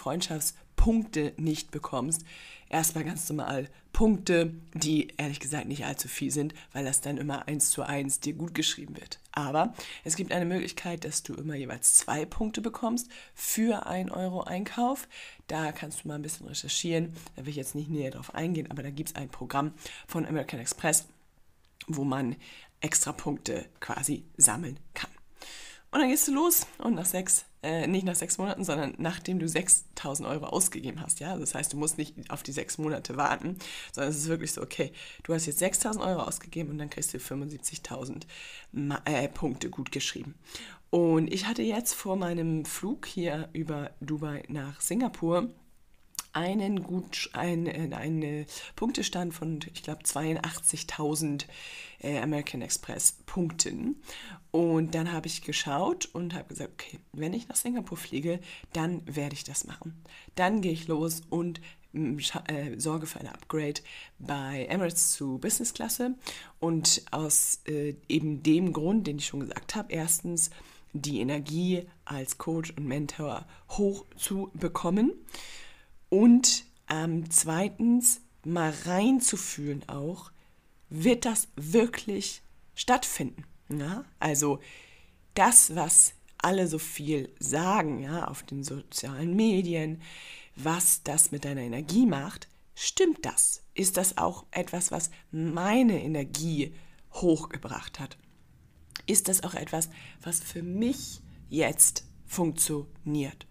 Freundschaftspunkte 0.80 1.34
nicht 1.36 1.70
bekommst, 1.70 2.24
erstmal 2.70 3.04
ganz 3.04 3.28
normal 3.28 3.68
Punkte, 3.92 4.54
die 4.72 5.08
ehrlich 5.18 5.40
gesagt 5.40 5.66
nicht 5.68 5.84
allzu 5.84 6.08
viel 6.08 6.30
sind, 6.30 6.54
weil 6.72 6.84
das 6.84 7.02
dann 7.02 7.18
immer 7.18 7.46
eins 7.48 7.70
zu 7.70 7.82
eins 7.82 8.20
dir 8.20 8.32
gut 8.32 8.54
geschrieben 8.54 8.96
wird. 8.96 9.18
Aber 9.32 9.74
es 10.04 10.16
gibt 10.16 10.32
eine 10.32 10.46
Möglichkeit, 10.46 11.04
dass 11.04 11.22
du 11.22 11.34
immer 11.34 11.54
jeweils 11.54 11.94
zwei 11.94 12.24
Punkte 12.24 12.62
bekommst 12.62 13.10
für 13.34 13.86
ein 13.86 14.10
Euro 14.10 14.42
Einkauf. 14.42 15.06
Da 15.48 15.72
kannst 15.72 16.04
du 16.04 16.08
mal 16.08 16.14
ein 16.14 16.22
bisschen 16.22 16.48
recherchieren. 16.48 17.12
Da 17.36 17.44
will 17.44 17.50
ich 17.50 17.56
jetzt 17.56 17.74
nicht 17.74 17.90
näher 17.90 18.12
drauf 18.12 18.34
eingehen, 18.34 18.70
aber 18.70 18.82
da 18.82 18.90
gibt 18.90 19.10
es 19.10 19.16
ein 19.16 19.28
Programm 19.28 19.72
von 20.06 20.26
American 20.26 20.60
Express 20.60 21.06
wo 21.86 22.04
man 22.04 22.36
extra 22.80 23.10
Punkte 23.10 23.66
quasi 23.80 24.22
sammeln 24.36 24.78
kann. 24.94 25.10
Und 25.92 26.00
dann 26.00 26.08
gehst 26.08 26.28
du 26.28 26.32
los 26.32 26.66
und 26.78 26.94
nach 26.94 27.04
sechs, 27.04 27.46
äh, 27.64 27.88
nicht 27.88 28.06
nach 28.06 28.14
sechs 28.14 28.38
Monaten, 28.38 28.64
sondern 28.64 28.94
nachdem 28.98 29.40
du 29.40 29.48
6000 29.48 30.28
Euro 30.28 30.46
ausgegeben 30.46 31.02
hast. 31.02 31.18
Ja, 31.18 31.36
das 31.36 31.54
heißt, 31.54 31.72
du 31.72 31.76
musst 31.76 31.98
nicht 31.98 32.30
auf 32.30 32.44
die 32.44 32.52
sechs 32.52 32.78
Monate 32.78 33.16
warten, 33.16 33.56
sondern 33.92 34.12
es 34.12 34.18
ist 34.18 34.28
wirklich 34.28 34.52
so, 34.52 34.62
okay, 34.62 34.92
du 35.24 35.34
hast 35.34 35.46
jetzt 35.46 35.58
6000 35.58 36.04
Euro 36.04 36.22
ausgegeben 36.22 36.70
und 36.70 36.78
dann 36.78 36.90
kriegst 36.90 37.12
du 37.12 37.18
75.000 37.18 38.22
äh, 39.04 39.28
Punkte 39.28 39.68
gut 39.68 39.90
geschrieben. 39.90 40.36
Und 40.90 41.32
ich 41.32 41.46
hatte 41.46 41.62
jetzt 41.62 41.94
vor 41.94 42.16
meinem 42.16 42.64
Flug 42.64 43.06
hier 43.06 43.48
über 43.52 43.90
Dubai 44.00 44.44
nach 44.48 44.80
Singapur 44.80 45.50
einen 46.32 46.82
gut 46.82 47.30
ein, 47.32 47.66
äh, 47.66 47.94
einen 47.94 48.46
Punktestand 48.76 49.34
von, 49.34 49.60
ich 49.72 49.82
glaube, 49.82 50.02
82.000 50.02 51.46
äh, 52.00 52.18
American 52.18 52.62
Express 52.62 53.12
Punkten. 53.26 54.02
Und 54.50 54.94
dann 54.94 55.12
habe 55.12 55.26
ich 55.26 55.42
geschaut 55.42 56.06
und 56.12 56.34
habe 56.34 56.48
gesagt, 56.48 56.72
okay, 56.72 56.98
wenn 57.12 57.34
ich 57.34 57.48
nach 57.48 57.56
Singapur 57.56 57.96
fliege, 57.96 58.40
dann 58.72 59.02
werde 59.06 59.34
ich 59.34 59.44
das 59.44 59.66
machen. 59.66 60.02
Dann 60.34 60.60
gehe 60.60 60.72
ich 60.72 60.88
los 60.88 61.22
und 61.30 61.60
mm, 61.92 62.18
äh, 62.46 62.78
sorge 62.78 63.06
für 63.06 63.20
ein 63.20 63.28
Upgrade 63.28 63.80
bei 64.18 64.66
Emirates 64.68 65.12
zu 65.12 65.38
Business 65.38 65.74
Klasse. 65.74 66.14
Und 66.58 67.02
aus 67.10 67.60
äh, 67.66 67.94
eben 68.08 68.42
dem 68.42 68.72
Grund, 68.72 69.06
den 69.06 69.18
ich 69.18 69.26
schon 69.26 69.40
gesagt 69.40 69.74
habe, 69.74 69.92
erstens 69.92 70.50
die 70.92 71.20
Energie 71.20 71.86
als 72.04 72.38
Coach 72.38 72.72
und 72.76 72.86
Mentor 72.86 73.46
hoch 73.68 74.06
zu 74.16 74.50
bekommen 74.54 75.12
und 76.10 76.64
ähm, 76.90 77.30
zweitens 77.30 78.20
mal 78.44 78.74
reinzufühlen 78.84 79.88
auch, 79.88 80.30
wird 80.90 81.24
das 81.24 81.48
wirklich 81.56 82.42
stattfinden? 82.74 83.44
Ja? 83.70 84.04
Also 84.18 84.60
das, 85.34 85.74
was 85.74 86.12
alle 86.36 86.66
so 86.66 86.78
viel 86.78 87.32
sagen, 87.38 88.00
ja, 88.00 88.26
auf 88.28 88.42
den 88.42 88.64
sozialen 88.64 89.34
Medien, 89.36 90.02
was 90.56 91.02
das 91.02 91.30
mit 91.30 91.44
deiner 91.44 91.62
Energie 91.62 92.06
macht, 92.06 92.48
stimmt 92.74 93.24
das? 93.24 93.62
Ist 93.74 93.96
das 93.96 94.18
auch 94.18 94.46
etwas, 94.50 94.90
was 94.90 95.10
meine 95.30 96.02
Energie 96.02 96.74
hochgebracht 97.12 98.00
hat? 98.00 98.18
Ist 99.06 99.28
das 99.28 99.42
auch 99.44 99.54
etwas, 99.54 99.90
was 100.22 100.40
für 100.40 100.62
mich 100.62 101.20
jetzt 101.48 102.04
funktioniert? 102.26 103.46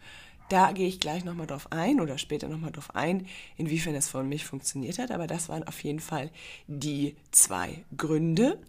Da 0.49 0.71
gehe 0.71 0.87
ich 0.87 0.99
gleich 0.99 1.23
nochmal 1.23 1.45
drauf 1.45 1.71
ein 1.71 2.01
oder 2.01 2.17
später 2.17 2.47
nochmal 2.47 2.71
drauf 2.71 2.95
ein, 2.95 3.27
inwiefern 3.55 3.93
es 3.93 4.09
von 4.09 4.27
mich 4.27 4.45
funktioniert 4.45 4.97
hat. 4.97 5.11
Aber 5.11 5.27
das 5.27 5.47
waren 5.47 5.63
auf 5.63 5.83
jeden 5.83 5.99
Fall 5.99 6.31
die 6.67 7.15
zwei 7.31 7.85
Gründe. 7.95 8.59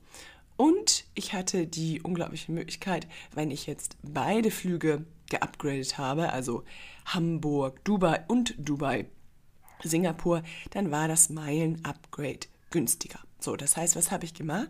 Und 0.59 1.07
ich 1.15 1.33
hatte 1.33 1.67
die 1.67 2.03
unglaubliche 2.03 2.53
Möglichkeit, 2.53 3.09
wenn 3.35 3.51
ich 3.51 3.67
jetzt 3.67 3.97
beide 4.03 4.51
Flüge 4.51 5.07
geupgradet 5.31 5.97
habe, 5.97 6.33
also 6.33 6.65
Hamburg, 7.07 7.83
Dubai 7.83 8.25
und 8.29 8.55
Dubai, 8.59 9.07
Singapur, 9.83 10.43
dann 10.71 10.91
war 10.91 11.09
das 11.09 11.31
Meilen-Upgrade 11.31 12.41
günstiger. 12.69 13.21
So, 13.39 13.57
das 13.57 13.79
heißt, 13.79 13.97
was 13.97 14.11
habe 14.11 14.27
ich 14.27 14.35
gemacht? 14.35 14.69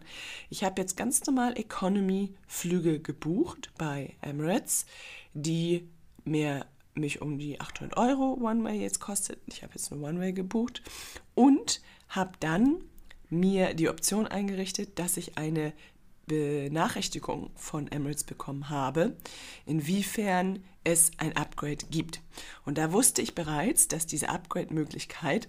Ich 0.49 0.63
habe 0.63 0.81
jetzt 0.81 0.97
ganz 0.97 1.27
normal 1.27 1.59
Economy-Flüge 1.59 3.01
gebucht 3.01 3.73
bei 3.77 4.15
Emirates, 4.23 4.87
die 5.35 5.89
mir 6.25 6.67
mich 6.95 7.23
um 7.23 7.39
die 7.39 7.61
800 7.61 7.97
Euro 7.97 8.39
One-Way 8.41 8.81
jetzt 8.81 9.01
kostet. 9.01 9.41
Ich 9.47 9.63
habe 9.63 9.75
jetzt 9.75 9.91
nur 9.91 10.03
One-Way 10.09 10.33
gebucht 10.33 10.83
und 11.35 11.81
habe 12.09 12.33
dann 12.41 12.83
mir 13.29 13.75
die 13.75 13.89
Option 13.89 14.27
eingerichtet, 14.27 14.99
dass 14.99 15.17
ich 15.17 15.39
eine 15.39 15.73
Benachrichtigung 16.27 17.51
von 17.57 17.91
Emirates 17.91 18.25
bekommen 18.25 18.69
habe, 18.71 19.17
inwiefern 19.67 20.63
es 20.85 21.11
ein 21.19 21.37
Upgrade 21.37 21.87
gibt. 21.91 22.21
Und 22.65 22.79
da 22.79 22.93
wusste 22.93 23.21
ich 23.21 23.35
bereits, 23.35 23.89
dass 23.89 24.07
diese 24.07 24.29
Upgrade-Möglichkeit 24.29 25.49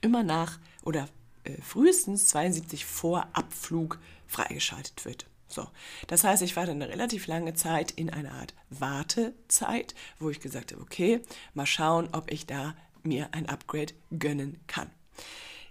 immer 0.00 0.22
nach 0.22 0.58
oder 0.84 1.08
äh, 1.44 1.60
frühestens 1.60 2.28
72 2.28 2.86
vor 2.86 3.28
Abflug 3.34 3.98
freigeschaltet 4.26 5.04
wird. 5.04 5.26
So, 5.52 5.66
das 6.06 6.24
heißt, 6.24 6.42
ich 6.42 6.56
war 6.56 6.66
dann 6.66 6.80
eine 6.80 6.92
relativ 6.92 7.26
lange 7.26 7.54
Zeit 7.54 7.90
in 7.90 8.10
einer 8.10 8.32
Art 8.32 8.54
Wartezeit, 8.70 9.94
wo 10.18 10.30
ich 10.30 10.40
gesagt 10.40 10.72
habe, 10.72 10.82
okay, 10.82 11.20
mal 11.54 11.66
schauen, 11.66 12.08
ob 12.12 12.30
ich 12.30 12.46
da 12.46 12.74
mir 13.02 13.28
ein 13.32 13.48
Upgrade 13.48 13.94
gönnen 14.16 14.60
kann. 14.66 14.90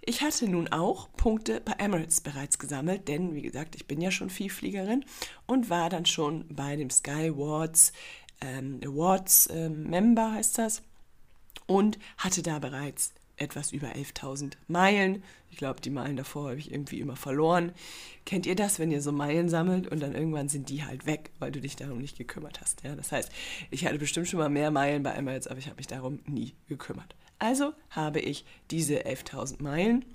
Ich 0.02 0.22
hatte 0.22 0.48
nun 0.48 0.68
auch 0.68 1.08
Punkte 1.12 1.60
bei 1.60 1.72
Emirates 1.72 2.20
bereits 2.20 2.58
gesammelt, 2.58 3.08
denn 3.08 3.34
wie 3.34 3.42
gesagt, 3.42 3.74
ich 3.74 3.86
bin 3.86 4.00
ja 4.00 4.10
schon 4.10 4.30
Vielfliegerin 4.30 5.04
und 5.46 5.68
war 5.68 5.90
dann 5.90 6.06
schon 6.06 6.46
bei 6.48 6.76
dem 6.76 6.90
Sky 6.90 7.30
Awards, 7.30 7.92
ähm, 8.40 8.80
Awards 8.82 9.48
ähm, 9.52 9.84
Member 9.84 10.32
heißt 10.32 10.58
das, 10.58 10.82
und 11.66 11.98
hatte 12.16 12.42
da 12.42 12.58
bereits 12.58 13.12
etwas 13.36 13.72
über 13.72 13.88
11.000 13.88 14.54
Meilen. 14.68 15.22
Ich 15.60 15.62
glaube, 15.62 15.82
die 15.82 15.90
Meilen 15.90 16.16
davor 16.16 16.48
habe 16.48 16.58
ich 16.58 16.72
irgendwie 16.72 17.00
immer 17.00 17.16
verloren. 17.16 17.72
Kennt 18.24 18.46
ihr 18.46 18.56
das, 18.56 18.78
wenn 18.78 18.90
ihr 18.90 19.02
so 19.02 19.12
Meilen 19.12 19.50
sammelt 19.50 19.88
und 19.88 20.00
dann 20.00 20.14
irgendwann 20.14 20.48
sind 20.48 20.70
die 20.70 20.86
halt 20.86 21.04
weg, 21.04 21.32
weil 21.38 21.52
du 21.52 21.60
dich 21.60 21.76
darum 21.76 21.98
nicht 21.98 22.16
gekümmert 22.16 22.62
hast? 22.62 22.82
Ja, 22.82 22.96
das 22.96 23.12
heißt, 23.12 23.30
ich 23.70 23.84
hatte 23.84 23.98
bestimmt 23.98 24.26
schon 24.26 24.40
mal 24.40 24.48
mehr 24.48 24.70
Meilen 24.70 25.02
bei 25.02 25.10
Emirates, 25.10 25.48
aber 25.48 25.58
ich 25.58 25.66
habe 25.66 25.76
mich 25.76 25.86
darum 25.86 26.20
nie 26.24 26.54
gekümmert. 26.66 27.14
Also 27.38 27.74
habe 27.90 28.20
ich 28.20 28.46
diese 28.70 29.04
11.000 29.04 29.62
Meilen 29.62 30.06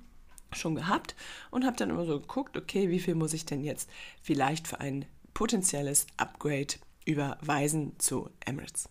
schon 0.52 0.74
gehabt 0.74 1.16
und 1.52 1.64
habe 1.64 1.78
dann 1.78 1.92
immer 1.92 2.06
so 2.06 2.20
geguckt, 2.20 2.58
okay, 2.58 2.90
wie 2.90 3.00
viel 3.00 3.14
muss 3.14 3.34
ich 3.34 3.46
denn 3.46 3.64
jetzt 3.64 3.88
vielleicht 4.24 4.68
für 4.68 4.80
ein 4.80 5.06
potenzielles 5.36 6.08
Upgrade 6.18 6.74
überweisen 7.06 7.94
zu 8.00 8.32
Emirates. 8.44 8.90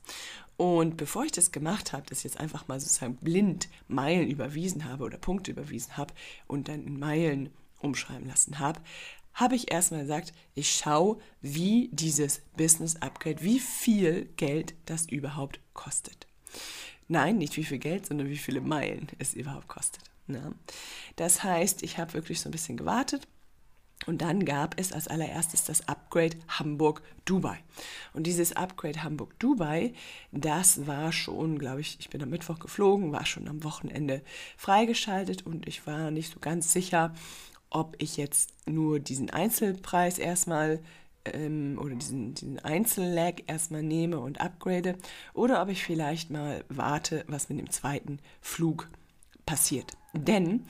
Und 0.57 0.97
bevor 0.97 1.25
ich 1.25 1.33
das 1.33 1.53
gemacht 1.53 1.93
habe, 1.93 2.07
ich 2.11 2.23
jetzt 2.23 2.39
einfach 2.39 2.69
mal 2.69 2.79
sozusagen 2.79 3.17
blind 3.17 3.69
Meilen 3.89 4.31
überwiesen 4.31 4.85
habe 4.85 5.05
oder 5.05 5.19
Punkte 5.19 5.51
überwiesen 5.51 5.97
habe 5.97 6.15
und 6.47 6.69
dann 6.69 6.87
in 6.87 6.99
Meilen 6.99 7.51
umschreiben 7.81 8.27
lassen 8.27 8.59
habe, 8.59 8.81
habe 9.35 9.57
ich 9.57 9.73
erstmal 9.73 10.03
gesagt, 10.03 10.33
ich 10.55 10.73
schaue, 10.73 11.19
wie 11.41 11.91
dieses 11.93 12.41
Business 12.57 12.97
Upgrade, 12.97 13.43
wie 13.43 13.59
viel 13.59 14.27
Geld 14.37 14.75
das 14.87 15.07
überhaupt 15.07 15.59
kostet. 15.73 16.29
Nein, 17.09 17.39
nicht 17.39 17.57
wie 17.57 17.65
viel 17.65 17.79
Geld, 17.79 18.07
sondern 18.07 18.29
wie 18.29 18.39
viele 18.39 18.61
Meilen 18.61 19.09
es 19.19 19.35
überhaupt 19.35 19.67
kostet. 19.67 20.05
Ne? 20.27 20.55
Das 21.17 21.43
heißt, 21.43 21.83
ich 21.83 21.99
habe 21.99 22.15
wirklich 22.15 22.41
so 22.41 22.49
ein 22.49 22.53
bisschen 22.53 22.77
gewartet 22.77 23.27
und 24.07 24.23
dann 24.23 24.45
gab 24.45 24.79
es 24.79 24.93
als 24.93 25.09
allererstes 25.09 25.65
das 25.65 25.89
Upgrade 25.89 26.37
Hamburg-Dubai. 26.49 27.59
Und 28.13 28.27
dieses 28.27 28.55
Upgrade 28.55 29.03
Hamburg-Dubai, 29.03 29.93
das 30.33 30.87
war 30.87 31.13
schon, 31.13 31.59
glaube 31.59 31.81
ich, 31.81 31.97
ich 32.01 32.11
bin 32.11 32.23
am 32.23 32.31
Mittwoch 32.31 32.59
geflogen, 32.59 33.13
war 33.13 33.27
schon 33.27 33.49
am 33.49 33.65
Wochenende 33.65 34.23
freigeschaltet 34.57 35.47
und 35.47 35.67
ich 35.69 35.87
war 35.87 36.11
nicht 36.11 36.33
so 36.33 36.41
ganz 36.41 36.73
sicher, 36.73 37.15
ob 37.71 37.97
ich 37.99 38.17
jetzt 38.17 38.53
nur 38.67 39.01
diesen 39.01 39.31
Einzelpreis 39.31 40.19
erstmal 40.19 40.81
ähm, 41.25 41.79
oder 41.81 41.95
diesen, 41.95 42.35
diesen 42.35 42.59
Einzellag 42.61 43.43
erstmal 43.47 43.83
nehme 43.83 44.19
und 44.19 44.41
upgrade 44.41 44.97
oder 45.33 45.61
ob 45.63 45.69
ich 45.69 45.83
vielleicht 45.83 46.31
mal 46.31 46.65
warte, 46.69 47.25
was 47.27 47.49
mit 47.49 47.59
dem 47.59 47.71
zweiten 47.71 48.19
Flug 48.41 48.89
passiert. 49.47 49.93
Denn 50.13 50.65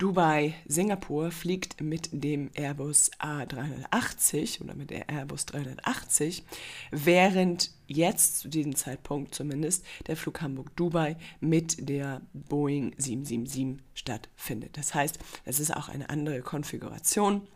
Dubai, 0.00 0.54
Singapur 0.64 1.30
fliegt 1.30 1.82
mit 1.82 2.08
dem 2.10 2.50
Airbus 2.54 3.10
A380 3.18 4.62
oder 4.62 4.74
mit 4.74 4.88
der 4.88 5.10
Airbus 5.10 5.44
380, 5.44 6.42
während 6.90 7.70
jetzt 7.86 8.38
zu 8.38 8.48
diesem 8.48 8.74
Zeitpunkt 8.76 9.34
zumindest 9.34 9.84
der 10.06 10.16
Flug 10.16 10.40
Hamburg-Dubai 10.40 11.18
mit 11.40 11.86
der 11.86 12.22
Boeing 12.32 12.94
777 12.96 13.84
stattfindet. 13.92 14.78
Das 14.78 14.94
heißt, 14.94 15.18
es 15.44 15.60
ist 15.60 15.76
auch 15.76 15.90
eine 15.90 16.08
andere 16.08 16.40
Konfiguration. 16.40 17.46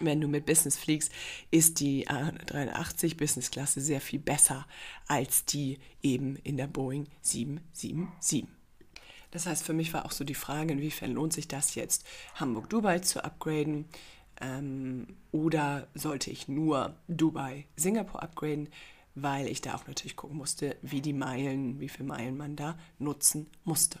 Wenn 0.00 0.22
du 0.22 0.28
mit 0.28 0.46
Business 0.46 0.78
fliegst, 0.78 1.12
ist 1.50 1.78
die 1.78 2.08
A380 2.08 3.18
Business 3.18 3.50
Klasse 3.50 3.82
sehr 3.82 4.00
viel 4.00 4.18
besser 4.18 4.66
als 5.08 5.44
die 5.44 5.78
eben 6.02 6.36
in 6.36 6.56
der 6.56 6.68
Boeing 6.68 7.06
777. 7.20 8.46
Das 9.32 9.46
heißt, 9.46 9.64
für 9.64 9.72
mich 9.72 9.92
war 9.92 10.04
auch 10.04 10.12
so 10.12 10.22
die 10.22 10.34
Frage, 10.34 10.72
inwiefern 10.72 11.12
lohnt 11.12 11.32
sich 11.32 11.48
das 11.48 11.74
jetzt, 11.74 12.06
Hamburg-Dubai 12.36 13.00
zu 13.00 13.24
upgraden 13.24 13.86
ähm, 14.40 15.08
oder 15.32 15.88
sollte 15.94 16.30
ich 16.30 16.46
nur 16.46 16.94
Dubai-Singapur 17.08 18.22
upgraden, 18.22 18.68
weil 19.14 19.46
ich 19.46 19.60
da 19.60 19.74
auch 19.74 19.86
natürlich 19.86 20.16
gucken 20.16 20.36
musste, 20.36 20.76
wie 20.82 21.00
die 21.00 21.12
Meilen, 21.12 21.80
wie 21.80 21.88
viele 21.88 22.08
Meilen 22.08 22.36
man 22.36 22.56
da 22.56 22.78
nutzen 22.98 23.46
musste. 23.64 23.98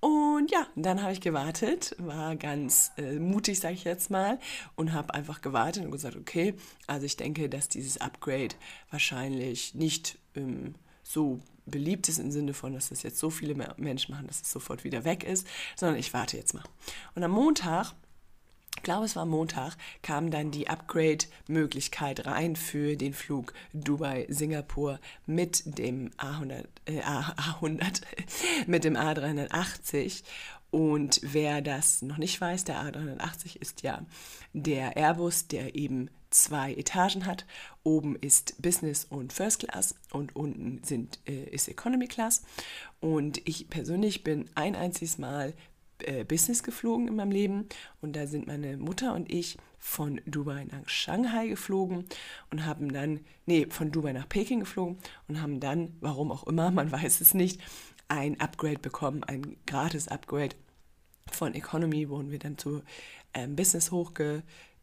Und 0.00 0.50
ja, 0.50 0.66
dann 0.76 1.02
habe 1.02 1.12
ich 1.12 1.20
gewartet, 1.20 1.94
war 1.98 2.36
ganz 2.36 2.92
äh, 2.96 3.18
mutig, 3.18 3.60
sage 3.60 3.74
ich 3.74 3.84
jetzt 3.84 4.10
mal, 4.10 4.38
und 4.74 4.92
habe 4.92 5.14
einfach 5.14 5.40
gewartet 5.42 5.84
und 5.84 5.90
gesagt, 5.90 6.16
okay, 6.16 6.54
also 6.86 7.04
ich 7.04 7.16
denke, 7.16 7.48
dass 7.48 7.68
dieses 7.68 8.00
Upgrade 8.00 8.54
wahrscheinlich 8.90 9.74
nicht 9.74 10.18
ähm, 10.34 10.74
so 11.02 11.40
beliebt 11.70 12.08
ist 12.08 12.18
im 12.18 12.30
Sinne 12.30 12.54
von, 12.54 12.72
dass 12.72 12.88
das 12.88 13.02
jetzt 13.02 13.18
so 13.18 13.30
viele 13.30 13.54
Menschen 13.76 14.14
machen, 14.14 14.26
dass 14.26 14.42
es 14.42 14.50
sofort 14.50 14.84
wieder 14.84 15.04
weg 15.04 15.24
ist, 15.24 15.46
sondern 15.76 15.98
ich 15.98 16.12
warte 16.12 16.36
jetzt 16.36 16.54
mal. 16.54 16.64
Und 17.14 17.22
am 17.22 17.30
Montag 17.30 17.94
ich 18.78 18.84
glaube, 18.84 19.06
es 19.06 19.16
war 19.16 19.26
Montag, 19.26 19.76
kam 20.02 20.30
dann 20.30 20.52
die 20.52 20.68
Upgrade-Möglichkeit 20.68 22.26
rein 22.26 22.54
für 22.54 22.96
den 22.96 23.12
Flug 23.12 23.52
Dubai-Singapur 23.72 25.00
mit 25.26 25.78
dem 25.78 26.10
A100, 26.10 26.64
äh, 26.84 27.00
A100, 27.00 28.02
mit 28.68 28.84
dem 28.84 28.94
A380. 28.94 30.22
Und 30.70 31.20
wer 31.24 31.60
das 31.60 32.02
noch 32.02 32.18
nicht 32.18 32.40
weiß, 32.40 32.64
der 32.64 32.80
A380 32.80 33.56
ist 33.56 33.82
ja 33.82 34.06
der 34.52 34.96
Airbus, 34.96 35.48
der 35.48 35.74
eben 35.74 36.08
zwei 36.30 36.74
Etagen 36.74 37.26
hat. 37.26 37.46
Oben 37.82 38.16
ist 38.16 38.60
Business 38.60 39.04
und 39.04 39.32
First 39.32 39.60
Class 39.60 39.94
und 40.12 40.36
unten 40.36 40.82
sind, 40.84 41.20
äh, 41.26 41.44
ist 41.44 41.68
Economy 41.68 42.06
Class. 42.06 42.42
Und 43.00 43.40
ich 43.48 43.68
persönlich 43.70 44.24
bin 44.24 44.48
ein 44.54 44.76
einziges 44.76 45.18
Mal 45.18 45.54
äh, 46.00 46.24
Business 46.24 46.62
geflogen 46.62 47.08
in 47.08 47.16
meinem 47.16 47.32
Leben 47.32 47.66
und 48.00 48.14
da 48.14 48.26
sind 48.26 48.46
meine 48.46 48.76
Mutter 48.76 49.14
und 49.14 49.32
ich 49.32 49.58
von 49.78 50.20
Dubai 50.26 50.64
nach 50.64 50.88
Shanghai 50.88 51.48
geflogen 51.48 52.04
und 52.50 52.66
haben 52.66 52.92
dann, 52.92 53.20
nee, 53.46 53.66
von 53.68 53.90
Dubai 53.90 54.12
nach 54.12 54.28
Peking 54.28 54.60
geflogen 54.60 54.98
und 55.26 55.40
haben 55.40 55.60
dann, 55.60 55.96
warum 56.00 56.30
auch 56.30 56.46
immer, 56.46 56.70
man 56.72 56.92
weiß 56.92 57.20
es 57.20 57.34
nicht, 57.34 57.60
ein 58.08 58.40
Upgrade 58.40 58.78
bekommen, 58.78 59.24
ein 59.24 59.56
gratis 59.66 60.08
Upgrade 60.08 60.56
von 61.30 61.54
Economy, 61.54 62.08
wurden 62.08 62.30
wir 62.30 62.38
dann 62.38 62.58
zu 62.58 62.82
ähm, 63.34 63.56
Business 63.56 63.90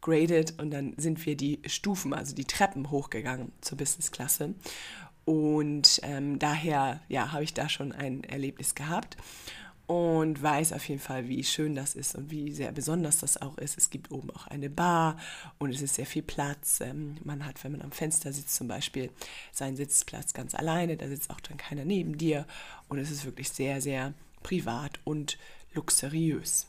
hochgegradet 0.06 0.58
und 0.58 0.70
dann 0.70 0.94
sind 0.96 1.24
wir 1.26 1.36
die 1.36 1.60
Stufen, 1.66 2.12
also 2.12 2.34
die 2.34 2.44
Treppen 2.44 2.90
hochgegangen 2.90 3.52
zur 3.60 3.78
Business-Klasse. 3.78 4.54
Und 5.24 6.00
ähm, 6.04 6.38
daher, 6.38 7.00
ja, 7.08 7.32
habe 7.32 7.44
ich 7.44 7.52
da 7.52 7.68
schon 7.68 7.92
ein 7.92 8.22
Erlebnis 8.22 8.76
gehabt 8.76 9.16
und 9.86 10.40
weiß 10.40 10.72
auf 10.72 10.88
jeden 10.88 11.00
Fall, 11.00 11.28
wie 11.28 11.42
schön 11.42 11.74
das 11.74 11.94
ist 11.94 12.14
und 12.14 12.30
wie 12.30 12.52
sehr 12.52 12.70
besonders 12.70 13.18
das 13.18 13.40
auch 13.40 13.58
ist. 13.58 13.76
Es 13.76 13.90
gibt 13.90 14.12
oben 14.12 14.30
auch 14.30 14.46
eine 14.46 14.70
Bar 14.70 15.16
und 15.58 15.70
es 15.70 15.82
ist 15.82 15.96
sehr 15.96 16.06
viel 16.06 16.22
Platz. 16.22 16.80
Ähm, 16.80 17.16
man 17.24 17.44
hat, 17.44 17.62
wenn 17.64 17.72
man 17.72 17.82
am 17.82 17.92
Fenster 17.92 18.32
sitzt 18.32 18.54
zum 18.54 18.68
Beispiel, 18.68 19.10
seinen 19.52 19.76
Sitzplatz 19.76 20.32
ganz 20.32 20.54
alleine, 20.54 20.96
da 20.96 21.08
sitzt 21.08 21.30
auch 21.30 21.40
dann 21.40 21.56
keiner 21.56 21.84
neben 21.84 22.16
dir 22.18 22.46
und 22.88 22.98
es 22.98 23.10
ist 23.10 23.24
wirklich 23.24 23.50
sehr, 23.50 23.80
sehr 23.80 24.14
privat 24.44 25.00
und 25.02 25.38
luxuriös. 25.74 26.68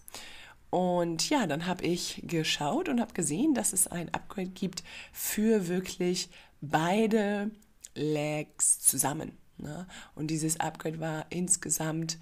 Und 0.69 1.29
ja, 1.29 1.47
dann 1.47 1.65
habe 1.65 1.85
ich 1.85 2.21
geschaut 2.25 2.89
und 2.89 2.99
habe 2.99 3.13
gesehen, 3.13 3.53
dass 3.53 3.73
es 3.73 3.87
ein 3.87 4.13
Upgrade 4.13 4.49
gibt 4.49 4.83
für 5.13 5.67
wirklich 5.67 6.29
beide 6.61 7.51
Legs 7.95 8.79
zusammen. 8.79 9.37
Ne? 9.57 9.87
Und 10.15 10.27
dieses 10.27 10.59
Upgrade 10.59 10.99
war 10.99 11.25
insgesamt 11.29 12.17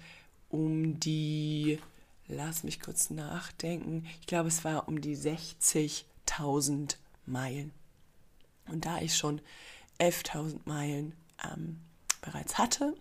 um 0.48 1.00
die, 1.00 1.80
lass 2.28 2.62
mich 2.62 2.80
kurz 2.80 3.10
nachdenken, 3.10 4.06
ich 4.20 4.26
glaube, 4.26 4.48
es 4.48 4.64
war 4.64 4.88
um 4.88 5.00
die 5.00 5.16
60.000 5.16 6.96
Meilen. 7.26 7.72
Und 8.68 8.84
da 8.84 9.00
ich 9.00 9.16
schon 9.16 9.40
11.000 9.98 10.60
Meilen 10.64 11.14
ähm, 11.44 11.80
bereits 12.20 12.58
hatte, 12.58 12.94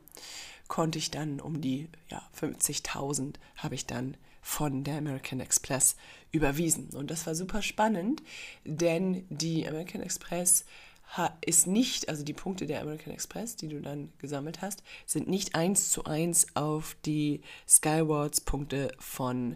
konnte 0.68 0.98
ich 0.98 1.12
dann 1.12 1.40
um 1.40 1.62
die 1.62 1.88
ja, 2.10 2.22
50.000 2.40 3.36
habe 3.58 3.76
ich 3.76 3.86
dann 3.86 4.18
von 4.46 4.84
der 4.84 4.98
American 5.00 5.40
Express 5.40 5.96
überwiesen. 6.32 6.92
Und 6.94 7.10
das 7.10 7.26
war 7.26 7.34
super 7.34 7.64
spannend, 7.64 8.22
denn 8.64 9.26
die 9.30 9.68
American 9.68 10.04
Express 10.04 10.66
ist 11.42 11.66
nicht, 11.66 12.10
also 12.10 12.24
die 12.24 12.34
Punkte 12.34 12.68
der 12.68 12.82
American 12.82 13.12
Express, 13.12 13.56
die 13.56 13.70
du 13.70 13.82
dann 13.82 14.14
gesammelt 14.20 14.62
hast, 14.62 14.84
sind 15.08 15.28
nicht 15.28 15.56
eins 15.56 15.90
zu 15.90 16.06
eins 16.06 16.46
auf 16.56 16.96
die 17.06 17.42
Skywards-Punkte 17.68 18.92
von 19.00 19.56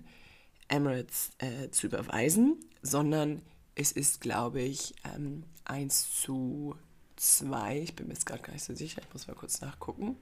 Emirates 0.70 1.32
äh, 1.38 1.70
zu 1.70 1.86
überweisen, 1.86 2.58
sondern 2.82 3.44
es 3.76 3.92
ist, 3.92 4.22
glaube 4.22 4.62
ich, 4.62 4.96
ähm, 5.16 5.44
1 5.66 6.20
zu 6.20 6.76
2. 7.18 7.80
Ich 7.82 7.96
bin 7.96 8.08
mir 8.08 8.14
jetzt 8.14 8.26
gerade 8.26 8.42
gar 8.42 8.54
nicht 8.54 8.66
so 8.66 8.74
sicher, 8.74 9.02
ich 9.04 9.14
muss 9.14 9.28
mal 9.28 9.36
kurz 9.36 9.62
nachgucken. 9.62 10.18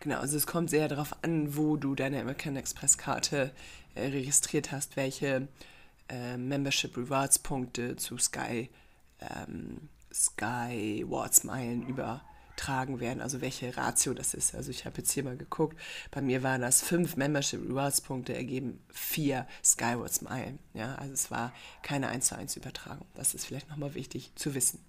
Genau, 0.00 0.20
also 0.20 0.36
es 0.36 0.46
kommt 0.46 0.70
sehr 0.70 0.88
darauf 0.88 1.12
an, 1.22 1.56
wo 1.56 1.76
du 1.76 1.94
deine 1.94 2.20
American 2.20 2.56
Express-Karte 2.56 3.52
äh, 3.94 4.06
registriert 4.06 4.70
hast, 4.70 4.96
welche 4.96 5.48
äh, 6.08 6.36
Membership 6.36 6.96
Rewards 6.96 7.40
Punkte 7.40 7.96
zu 7.96 8.16
Sky 8.18 8.70
ähm, 9.20 9.88
Sky 10.12 11.04
Wards 11.08 11.44
Meilen 11.44 11.86
übertragen 11.86 13.00
werden, 13.00 13.20
also 13.20 13.40
welche 13.40 13.76
Ratio 13.76 14.14
das 14.14 14.34
ist. 14.34 14.54
Also 14.54 14.70
ich 14.70 14.84
habe 14.84 14.98
jetzt 14.98 15.12
hier 15.12 15.24
mal 15.24 15.36
geguckt, 15.36 15.78
bei 16.10 16.22
mir 16.22 16.42
waren 16.42 16.60
das 16.60 16.82
fünf 16.82 17.16
Membership 17.16 17.60
Rewards 17.68 18.00
Punkte 18.00 18.34
ergeben 18.34 18.80
vier 18.88 19.46
Skywards 19.64 20.22
Meilen. 20.22 20.58
Ja, 20.74 20.94
also 20.94 21.12
es 21.12 21.30
war 21.30 21.52
keine 21.82 22.08
1 22.08 22.26
zu 22.26 22.36
1 22.36 22.56
Übertragung. 22.56 23.06
Das 23.14 23.34
ist 23.34 23.46
vielleicht 23.46 23.68
nochmal 23.68 23.94
wichtig 23.94 24.32
zu 24.34 24.54
wissen. 24.54 24.80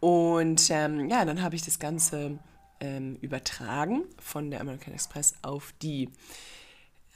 Und 0.00 0.68
ähm, 0.70 1.08
ja, 1.08 1.24
dann 1.24 1.42
habe 1.42 1.54
ich 1.54 1.62
das 1.62 1.78
Ganze 1.78 2.38
ähm, 2.82 3.16
übertragen 3.20 4.02
von 4.18 4.50
der 4.50 4.60
American 4.60 4.92
Express 4.92 5.34
auf 5.42 5.72
die 5.80 6.10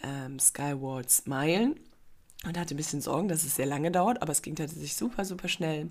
ähm, 0.02 0.38
Skywards 0.38 1.26
Meilen 1.26 1.79
und 2.44 2.57
hatte 2.57 2.74
ein 2.74 2.76
bisschen 2.76 3.00
Sorgen, 3.00 3.29
dass 3.29 3.44
es 3.44 3.57
sehr 3.57 3.66
lange 3.66 3.90
dauert, 3.90 4.22
aber 4.22 4.33
es 4.33 4.42
ging 4.42 4.55
tatsächlich 4.55 4.94
super, 4.94 5.24
super 5.24 5.48
schnell. 5.48 5.90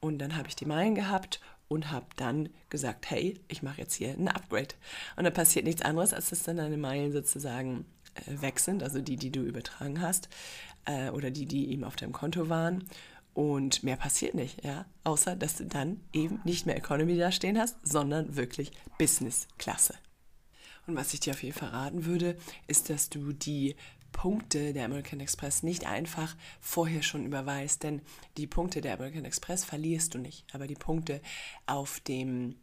Und 0.00 0.18
dann 0.18 0.36
habe 0.36 0.48
ich 0.48 0.56
die 0.56 0.66
Meilen 0.66 0.96
gehabt 0.96 1.40
und 1.68 1.92
habe 1.92 2.06
dann 2.16 2.48
gesagt, 2.68 3.08
hey, 3.10 3.38
ich 3.46 3.62
mache 3.62 3.80
jetzt 3.80 3.94
hier 3.94 4.10
ein 4.10 4.28
Upgrade. 4.28 4.74
Und 5.16 5.24
dann 5.24 5.32
passiert 5.32 5.64
nichts 5.64 5.82
anderes, 5.82 6.12
als 6.12 6.30
dass 6.30 6.42
dann 6.42 6.56
deine 6.56 6.76
Meilen 6.76 7.12
sozusagen 7.12 7.86
äh, 8.14 8.42
weg 8.42 8.58
sind, 8.58 8.82
also 8.82 9.00
die, 9.00 9.16
die 9.16 9.30
du 9.30 9.42
übertragen 9.42 10.02
hast 10.02 10.28
äh, 10.86 11.10
oder 11.10 11.30
die, 11.30 11.46
die 11.46 11.70
eben 11.70 11.84
auf 11.84 11.94
deinem 11.94 12.12
Konto 12.12 12.48
waren. 12.48 12.84
Und 13.34 13.82
mehr 13.82 13.96
passiert 13.96 14.34
nicht, 14.34 14.62
ja, 14.62 14.84
außer 15.04 15.36
dass 15.36 15.56
du 15.56 15.64
dann 15.64 16.00
eben 16.12 16.40
nicht 16.44 16.66
mehr 16.66 16.76
Economy 16.76 17.16
da 17.16 17.32
stehen 17.32 17.58
hast, 17.58 17.76
sondern 17.82 18.36
wirklich 18.36 18.72
Business-Klasse. 18.98 19.94
Und 20.86 20.96
was 20.96 21.14
ich 21.14 21.20
dir 21.20 21.32
auf 21.32 21.42
jeden 21.42 21.58
Fall 21.58 21.70
raten 21.70 22.04
würde, 22.04 22.36
ist, 22.66 22.90
dass 22.90 23.08
du 23.08 23.32
die 23.32 23.76
Punkte 24.12 24.74
der 24.74 24.84
American 24.84 25.20
Express 25.20 25.62
nicht 25.62 25.86
einfach 25.86 26.36
vorher 26.60 27.02
schon 27.02 27.24
überweist, 27.24 27.82
denn 27.82 28.02
die 28.36 28.46
Punkte 28.46 28.80
der 28.82 28.94
American 28.94 29.24
Express 29.24 29.64
verlierst 29.64 30.14
du 30.14 30.18
nicht, 30.18 30.44
aber 30.54 30.66
die 30.66 30.74
Punkte 30.74 31.22
auf 31.66 32.00
dem 32.00 32.56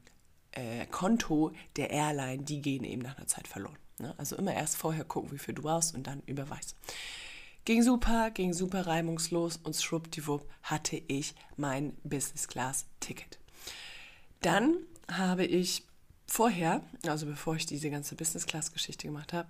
äh, 0.51 0.86
Konto 0.86 1.51
der 1.75 1.89
Airline, 1.89 2.43
die 2.43 2.62
gehen 2.62 2.84
eben 2.84 3.01
nach 3.01 3.17
einer 3.17 3.27
Zeit 3.27 3.47
verloren. 3.47 3.77
Ne? 3.97 4.13
Also 4.17 4.36
immer 4.36 4.53
erst 4.53 4.77
vorher 4.77 5.03
gucken, 5.03 5.32
wie 5.32 5.39
viel 5.39 5.55
du 5.55 5.63
brauchst 5.63 5.95
und 5.95 6.08
dann 6.08 6.21
überweist. 6.25 6.75
Ging 7.69 7.84
super, 7.84 8.32
ging 8.32 8.51
super 8.51 8.88
reibungslos 8.88 9.58
und 9.58 9.75
schwuppdiwupp 9.75 10.43
hatte 10.63 10.99
ich 11.08 11.36
mein 11.55 11.93
Business 12.03 12.47
Class 12.47 12.88
Ticket. 12.99 13.38
Dann 14.41 14.77
habe 15.08 15.45
ich 15.45 15.84
vorher, 16.25 16.82
also 17.05 17.27
bevor 17.27 17.58
ich 17.58 17.67
diese 17.67 17.91
ganze 17.91 18.15
Business-Class-Geschichte 18.15 19.05
gemacht 19.05 19.34
habe, 19.34 19.47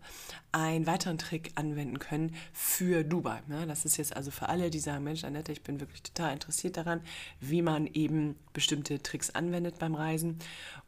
einen 0.52 0.86
weiteren 0.86 1.18
Trick 1.18 1.54
anwenden 1.56 2.00
können 2.00 2.36
für 2.52 3.06
Dubai. 3.06 3.42
Ja, 3.48 3.66
das 3.66 3.86
ist 3.86 3.96
jetzt 3.96 4.14
also 4.14 4.32
für 4.32 4.50
alle, 4.50 4.70
die 4.70 4.80
sagen, 4.80 5.06
Mensch, 5.06 5.24
Annette, 5.24 5.54
ich 5.54 5.64
bin 5.64 5.80
wirklich 5.80 6.04
total 6.04 6.34
interessiert 6.34 6.76
daran, 6.76 7.00
wie 7.40 7.62
man 7.62 7.88
eben 7.88 8.36
bestimmte 8.52 9.02
Tricks 9.02 9.30
anwendet 9.30 9.80
beim 9.80 9.96
Reisen. 9.96 10.40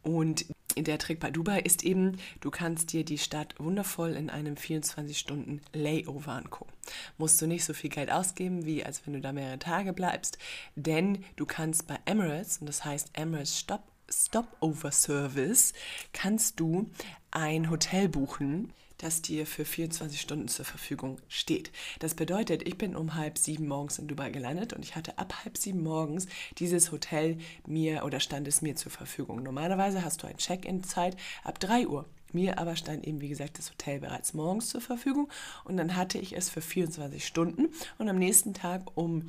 Und 0.04 0.48
der 0.78 0.98
Trick 0.98 1.20
bei 1.20 1.32
Dubai 1.32 1.60
ist 1.60 1.84
eben, 1.84 2.18
du 2.40 2.52
kannst 2.52 2.94
dir 2.94 3.04
die 3.04 3.18
Stadt 3.18 3.56
wundervoll 3.58 4.12
in 4.12 4.30
einem 4.30 4.56
24-Stunden-Layover 4.56 6.32
angucken. 6.32 6.72
Musst 7.18 7.42
du 7.42 7.48
nicht 7.48 7.66
so 7.66 7.74
viel 7.74 7.90
Geld 7.90 8.12
ausgeben, 8.12 8.66
wie 8.66 8.84
als 8.84 9.06
wenn 9.06 9.14
du 9.14 9.22
da 9.22 9.32
mehrere 9.32 9.60
Tage 9.60 9.94
bleibst, 9.94 10.38
denn 10.76 11.24
du 11.36 11.46
kannst 11.46 11.88
bei 11.88 12.00
Emirates, 12.06 12.60
und 12.60 12.68
das 12.68 12.86
heißt 12.86 13.12
Emirates 13.14 13.60
Stop 13.60 13.84
Stopover-Service 14.14 15.74
kannst 16.12 16.60
du 16.60 16.90
ein 17.32 17.70
Hotel 17.70 18.10
buchen, 18.10 18.74
das 19.02 19.22
dir 19.22 19.46
für 19.46 19.66
24 19.66 20.20
Stunden 20.20 20.48
zur 20.48 20.66
Verfügung 20.66 21.20
steht. 21.28 21.72
Das 22.00 22.14
bedeutet, 22.14 22.68
ich 22.68 22.78
bin 22.78 22.96
um 22.96 23.16
halb 23.16 23.38
sieben 23.38 23.68
morgens 23.68 24.00
in 24.00 24.08
Dubai 24.08 24.30
gelandet 24.30 24.74
und 24.74 24.84
ich 24.84 24.96
hatte 24.96 25.18
ab 25.18 25.44
halb 25.44 25.58
sieben 25.58 25.82
morgens 25.82 26.28
dieses 26.58 26.92
Hotel 26.92 27.38
mir 27.66 28.04
oder 28.06 28.20
stand 28.20 28.48
es 28.48 28.62
mir 28.62 28.76
zur 28.76 28.92
Verfügung. 28.92 29.42
Normalerweise 29.44 30.04
hast 30.04 30.24
du 30.24 30.28
ein 30.28 30.38
Check-in-Zeit 30.38 31.18
ab 31.44 31.60
3 31.60 31.88
Uhr. 31.88 32.06
Mir 32.34 32.60
aber 32.60 32.76
stand 32.76 33.06
eben, 33.06 33.20
wie 33.20 33.28
gesagt, 33.28 33.58
das 33.58 33.72
Hotel 33.72 34.00
bereits 34.00 34.34
morgens 34.34 34.70
zur 34.70 34.80
Verfügung 34.80 35.30
und 35.66 35.76
dann 35.76 35.96
hatte 35.96 36.18
ich 36.18 36.38
es 36.38 36.50
für 36.50 36.62
24 36.62 37.26
Stunden 37.26 37.68
und 37.98 38.08
am 38.08 38.18
nächsten 38.18 38.54
Tag 38.54 38.96
um 38.96 39.28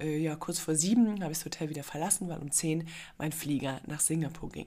äh, 0.00 0.18
ja, 0.18 0.36
kurz 0.36 0.58
vor 0.58 0.74
sieben 0.74 1.22
habe 1.22 1.32
ich 1.32 1.38
das 1.38 1.44
Hotel 1.44 1.68
wieder 1.70 1.82
verlassen, 1.82 2.28
weil 2.28 2.38
um 2.38 2.50
zehn 2.50 2.88
mein 3.18 3.32
Flieger 3.32 3.80
nach 3.86 4.00
Singapur 4.00 4.50
ging. 4.50 4.66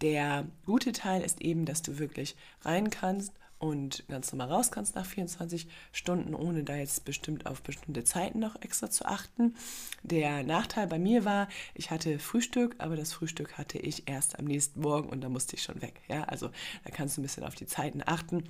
Der 0.00 0.46
gute 0.66 0.92
Teil 0.92 1.22
ist 1.22 1.40
eben, 1.40 1.64
dass 1.64 1.82
du 1.82 1.98
wirklich 1.98 2.36
rein 2.62 2.90
kannst 2.90 3.32
und 3.58 4.04
ganz 4.08 4.32
normal 4.32 4.52
raus 4.52 4.70
kannst 4.70 4.94
nach 4.94 5.06
24 5.06 5.68
Stunden, 5.92 6.34
ohne 6.34 6.64
da 6.64 6.76
jetzt 6.76 7.04
bestimmt 7.04 7.46
auf 7.46 7.62
bestimmte 7.62 8.04
Zeiten 8.04 8.38
noch 8.38 8.60
extra 8.62 8.90
zu 8.90 9.04
achten. 9.04 9.56
Der 10.02 10.44
Nachteil 10.44 10.86
bei 10.86 10.98
mir 10.98 11.24
war, 11.24 11.48
ich 11.74 11.90
hatte 11.90 12.18
Frühstück, 12.18 12.76
aber 12.78 12.96
das 12.96 13.12
Frühstück 13.12 13.58
hatte 13.58 13.78
ich 13.78 14.08
erst 14.08 14.38
am 14.38 14.44
nächsten 14.44 14.80
Morgen 14.80 15.08
und 15.08 15.22
da 15.22 15.28
musste 15.28 15.56
ich 15.56 15.62
schon 15.62 15.82
weg. 15.82 16.00
Ja, 16.08 16.24
also 16.24 16.50
da 16.84 16.90
kannst 16.90 17.16
du 17.16 17.20
ein 17.20 17.24
bisschen 17.24 17.44
auf 17.44 17.54
die 17.54 17.66
Zeiten 17.66 18.02
achten 18.04 18.44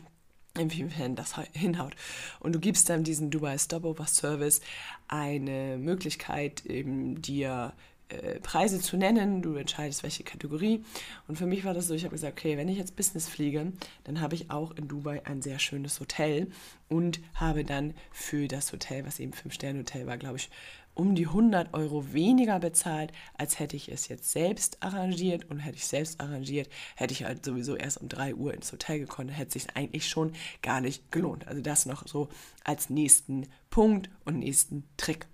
inwiefern 0.58 1.14
das 1.14 1.36
hinhaut. 1.52 1.94
Und 2.40 2.52
du 2.54 2.58
gibst 2.58 2.88
dann 2.88 3.04
diesem 3.04 3.30
Dubai 3.30 3.56
Stopover 3.58 4.06
Service 4.06 4.60
eine 5.06 5.78
Möglichkeit, 5.78 6.66
eben 6.66 7.22
dir 7.22 7.72
äh, 8.08 8.40
Preise 8.40 8.80
zu 8.80 8.96
nennen. 8.96 9.42
Du 9.42 9.54
entscheidest, 9.54 10.02
welche 10.02 10.24
Kategorie. 10.24 10.84
Und 11.26 11.36
für 11.36 11.46
mich 11.46 11.64
war 11.64 11.74
das 11.74 11.88
so, 11.88 11.94
ich 11.94 12.04
habe 12.04 12.14
gesagt, 12.14 12.38
okay, 12.38 12.56
wenn 12.56 12.68
ich 12.68 12.78
jetzt 12.78 12.96
Business 12.96 13.28
fliege, 13.28 13.72
dann 14.04 14.20
habe 14.20 14.34
ich 14.34 14.50
auch 14.50 14.72
in 14.72 14.88
Dubai 14.88 15.24
ein 15.26 15.42
sehr 15.42 15.58
schönes 15.58 16.00
Hotel 16.00 16.48
und 16.88 17.20
habe 17.34 17.64
dann 17.64 17.94
für 18.10 18.48
das 18.48 18.72
Hotel, 18.72 19.04
was 19.04 19.20
eben 19.20 19.32
Fünf-Sterne-Hotel 19.32 20.06
war, 20.06 20.16
glaube 20.16 20.38
ich, 20.38 20.50
um 20.94 21.14
die 21.14 21.26
100 21.26 21.74
Euro 21.74 22.12
weniger 22.12 22.58
bezahlt, 22.58 23.12
als 23.34 23.60
hätte 23.60 23.76
ich 23.76 23.88
es 23.88 24.08
jetzt 24.08 24.32
selbst 24.32 24.82
arrangiert. 24.82 25.48
Und 25.48 25.60
hätte 25.60 25.76
ich 25.76 25.86
selbst 25.86 26.20
arrangiert, 26.20 26.68
hätte 26.96 27.12
ich 27.12 27.24
halt 27.24 27.44
sowieso 27.44 27.76
erst 27.76 27.98
um 27.98 28.08
3 28.08 28.34
Uhr 28.34 28.52
ins 28.52 28.72
Hotel 28.72 28.98
gekommen, 28.98 29.28
hätte 29.28 29.52
sich 29.52 29.76
eigentlich 29.76 30.08
schon 30.08 30.32
gar 30.60 30.80
nicht 30.80 31.12
gelohnt. 31.12 31.46
Also 31.46 31.62
das 31.62 31.86
noch 31.86 32.06
so 32.08 32.28
als 32.64 32.90
nächsten 32.90 33.46
Punkt 33.70 34.10
und 34.24 34.40
nächsten 34.40 34.88
Trick. 34.96 35.26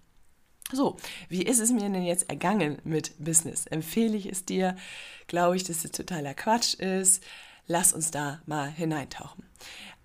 So, 0.73 0.97
wie 1.29 1.43
ist 1.43 1.61
es 1.61 1.71
mir 1.71 1.81
denn 1.81 2.05
jetzt 2.05 2.31
ergangen 2.31 2.79
mit 2.85 3.13
Business? 3.23 3.67
Empfehle 3.67 4.17
ich 4.17 4.27
es 4.27 4.45
dir? 4.45 4.77
Glaube 5.27 5.57
ich, 5.57 5.65
dass 5.65 5.85
es 5.85 5.91
totaler 5.93 6.35
Quatsch 6.35 6.75
ist? 6.75 7.23
Lass 7.67 7.93
uns 7.93 8.11
da 8.11 8.41
mal 8.47 8.71
hineintauchen. 8.71 9.45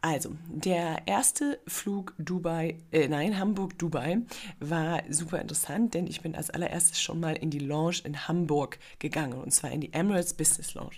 Also, 0.02 0.32
der 0.48 1.08
erste 1.08 1.60
Flug 1.68 2.14
Dubai, 2.18 2.78
äh, 2.94 3.10
nein, 3.10 3.38
Hamburg-Dubai 3.38 4.20
war 4.62 5.04
super 5.10 5.42
interessant, 5.42 5.94
denn 5.94 6.08
ich 6.08 6.22
bin 6.22 6.36
als 6.36 6.50
allererstes 6.50 7.02
schon 7.02 7.20
mal 7.20 7.36
in 7.36 7.50
die 7.50 7.60
Lounge 7.60 7.98
in 8.06 8.26
Hamburg 8.26 8.80
gegangen 9.00 9.34
und 9.34 9.52
zwar 9.52 9.72
in 9.72 9.82
die 9.82 9.92
Emirates 9.92 10.34
Business 10.34 10.74
Lounge. 10.74 10.96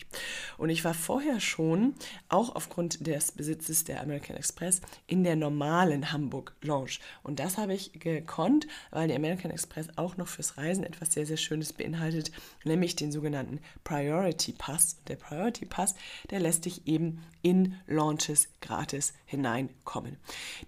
Und 0.59 0.69
ich 0.69 0.85
war 0.85 0.93
vorher 0.93 1.39
schon, 1.39 1.95
auch 2.29 2.55
aufgrund 2.55 3.07
des 3.07 3.31
Besitzes 3.31 3.85
der 3.85 4.01
American 4.01 4.37
Express, 4.37 4.81
in 5.07 5.23
der 5.23 5.35
normalen 5.35 6.11
Hamburg 6.11 6.53
Lounge. 6.61 6.99
Und 7.23 7.39
das 7.39 7.57
habe 7.57 7.73
ich 7.73 7.93
gekonnt, 7.93 8.67
weil 8.91 9.07
die 9.07 9.15
American 9.15 9.49
Express 9.49 9.87
auch 9.95 10.17
noch 10.17 10.27
fürs 10.27 10.59
Reisen 10.59 10.83
etwas 10.83 11.13
sehr, 11.13 11.25
sehr 11.25 11.37
Schönes 11.37 11.73
beinhaltet, 11.73 12.31
nämlich 12.65 12.97
den 12.97 13.11
sogenannten 13.11 13.61
Priority 13.83 14.51
Pass. 14.51 14.97
Der 15.07 15.15
Priority 15.15 15.65
Pass, 15.65 15.95
der 16.29 16.39
lässt 16.39 16.65
dich 16.65 16.85
eben 16.85 17.23
in 17.41 17.73
Launches 17.87 18.47
gratis 18.61 18.90
gratis 18.91 19.13
hineinkommen. 19.25 20.17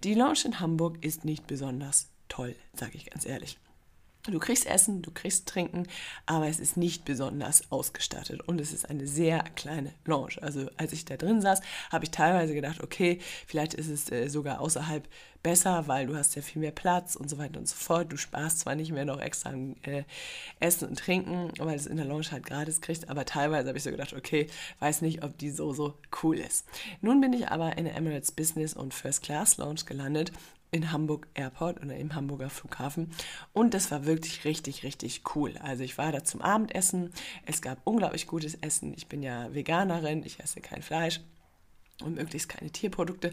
Die 0.02 0.14
Lounge 0.14 0.44
in 0.44 0.60
Hamburg 0.60 1.04
ist 1.04 1.24
nicht 1.24 1.46
besonders 1.46 2.08
toll, 2.28 2.56
sage 2.72 2.92
ich 2.94 3.10
ganz 3.10 3.26
ehrlich. 3.26 3.58
Du 4.26 4.38
kriegst 4.38 4.64
Essen, 4.64 5.02
du 5.02 5.10
kriegst 5.10 5.46
Trinken, 5.46 5.86
aber 6.24 6.48
es 6.48 6.58
ist 6.58 6.78
nicht 6.78 7.04
besonders 7.04 7.70
ausgestattet 7.70 8.40
und 8.48 8.58
es 8.58 8.72
ist 8.72 8.88
eine 8.88 9.06
sehr 9.06 9.44
kleine 9.54 9.92
Lounge. 10.06 10.36
Also 10.40 10.70
als 10.78 10.94
ich 10.94 11.04
da 11.04 11.18
drin 11.18 11.42
saß, 11.42 11.60
habe 11.92 12.04
ich 12.04 12.10
teilweise 12.10 12.54
gedacht, 12.54 12.82
okay, 12.82 13.18
vielleicht 13.46 13.74
ist 13.74 13.88
es 13.88 14.10
äh, 14.10 14.28
sogar 14.28 14.62
außerhalb 14.62 15.06
besser, 15.42 15.88
weil 15.88 16.06
du 16.06 16.16
hast 16.16 16.36
ja 16.36 16.42
viel 16.42 16.60
mehr 16.60 16.70
Platz 16.70 17.16
und 17.16 17.28
so 17.28 17.36
weiter 17.36 17.58
und 17.58 17.68
so 17.68 17.76
fort. 17.76 18.10
Du 18.10 18.16
sparst 18.16 18.60
zwar 18.60 18.74
nicht 18.76 18.92
mehr 18.92 19.04
noch 19.04 19.20
extra 19.20 19.50
an 19.50 19.76
äh, 19.82 20.04
Essen 20.58 20.88
und 20.88 20.98
Trinken, 20.98 21.52
weil 21.58 21.76
es 21.76 21.84
in 21.84 21.98
der 21.98 22.06
Lounge 22.06 22.30
halt 22.30 22.46
gratis 22.46 22.80
kriegst, 22.80 23.10
aber 23.10 23.26
teilweise 23.26 23.68
habe 23.68 23.76
ich 23.76 23.84
so 23.84 23.90
gedacht, 23.90 24.14
okay, 24.14 24.46
weiß 24.80 25.02
nicht, 25.02 25.22
ob 25.22 25.36
die 25.36 25.50
so, 25.50 25.74
so 25.74 25.98
cool 26.22 26.38
ist. 26.38 26.64
Nun 27.02 27.20
bin 27.20 27.34
ich 27.34 27.48
aber 27.48 27.76
in 27.76 27.84
der 27.84 27.94
Emirates 27.94 28.32
Business 28.32 28.72
und 28.72 28.94
First 28.94 29.22
Class 29.22 29.58
Lounge 29.58 29.82
gelandet 29.84 30.32
in 30.70 30.90
Hamburg 30.90 31.28
Airport 31.34 31.82
oder 31.82 31.96
im 31.96 32.14
Hamburger 32.14 32.50
Flughafen. 32.50 33.10
Und 33.52 33.74
das 33.74 33.90
war 33.90 34.06
wirklich 34.06 34.44
richtig, 34.44 34.82
richtig 34.82 35.22
cool. 35.34 35.56
Also 35.58 35.84
ich 35.84 35.98
war 35.98 36.12
da 36.12 36.24
zum 36.24 36.42
Abendessen. 36.42 37.10
Es 37.46 37.62
gab 37.62 37.78
unglaublich 37.84 38.26
gutes 38.26 38.54
Essen. 38.56 38.92
Ich 38.96 39.06
bin 39.06 39.22
ja 39.22 39.54
Veganerin, 39.54 40.24
ich 40.24 40.40
esse 40.40 40.60
kein 40.60 40.82
Fleisch 40.82 41.20
und 42.02 42.16
möglichst 42.16 42.48
keine 42.48 42.70
Tierprodukte. 42.70 43.32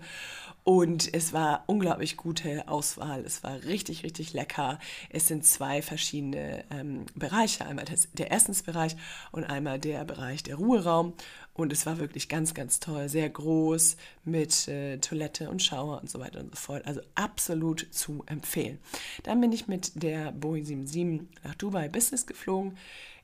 Und 0.64 1.12
es 1.14 1.34
war 1.34 1.64
unglaublich 1.66 2.18
gute 2.18 2.68
Auswahl. 2.68 3.26
Es 3.26 3.44
war 3.44 3.64
richtig, 3.64 4.04
richtig 4.04 4.34
lecker. 4.34 4.78
Es 5.10 5.28
sind 5.28 5.46
zwei 5.46 5.82
verschiedene 5.82 6.64
ähm, 6.70 7.08
Bereiche. 7.16 7.66
Einmal 7.66 7.86
das, 7.86 8.10
der 8.14 8.32
Essensbereich 8.32 8.96
und 9.32 9.44
einmal 9.44 9.80
der 9.80 10.06
Bereich 10.06 10.44
der 10.44 10.56
Ruheraum. 10.56 11.14
Und 11.54 11.74
es 11.74 11.86
war 11.86 11.98
wirklich 11.98 12.30
ganz, 12.30 12.54
ganz 12.54 12.80
toll. 12.80 13.10
Sehr 13.10 13.30
groß 13.30 13.98
mit 14.24 14.68
äh, 14.68 15.00
Toilette 15.00 15.50
und 15.50 15.64
Schauer 15.64 16.00
und 16.00 16.10
so 16.10 16.20
weiter 16.20 16.40
und 16.40 16.52
so 16.52 16.58
fort. 16.58 16.86
Also 16.86 17.02
absolut 17.16 17.88
zu 17.92 18.24
empfehlen. 18.28 18.78
Dann 19.24 19.42
bin 19.42 19.52
ich 19.52 19.68
mit 19.68 20.04
der 20.04 20.32
Boeing 20.32 20.66
77 20.66 21.28
nach 21.44 21.56
Dubai 21.56 21.90
Business 21.90 22.28
geflogen. 22.28 22.78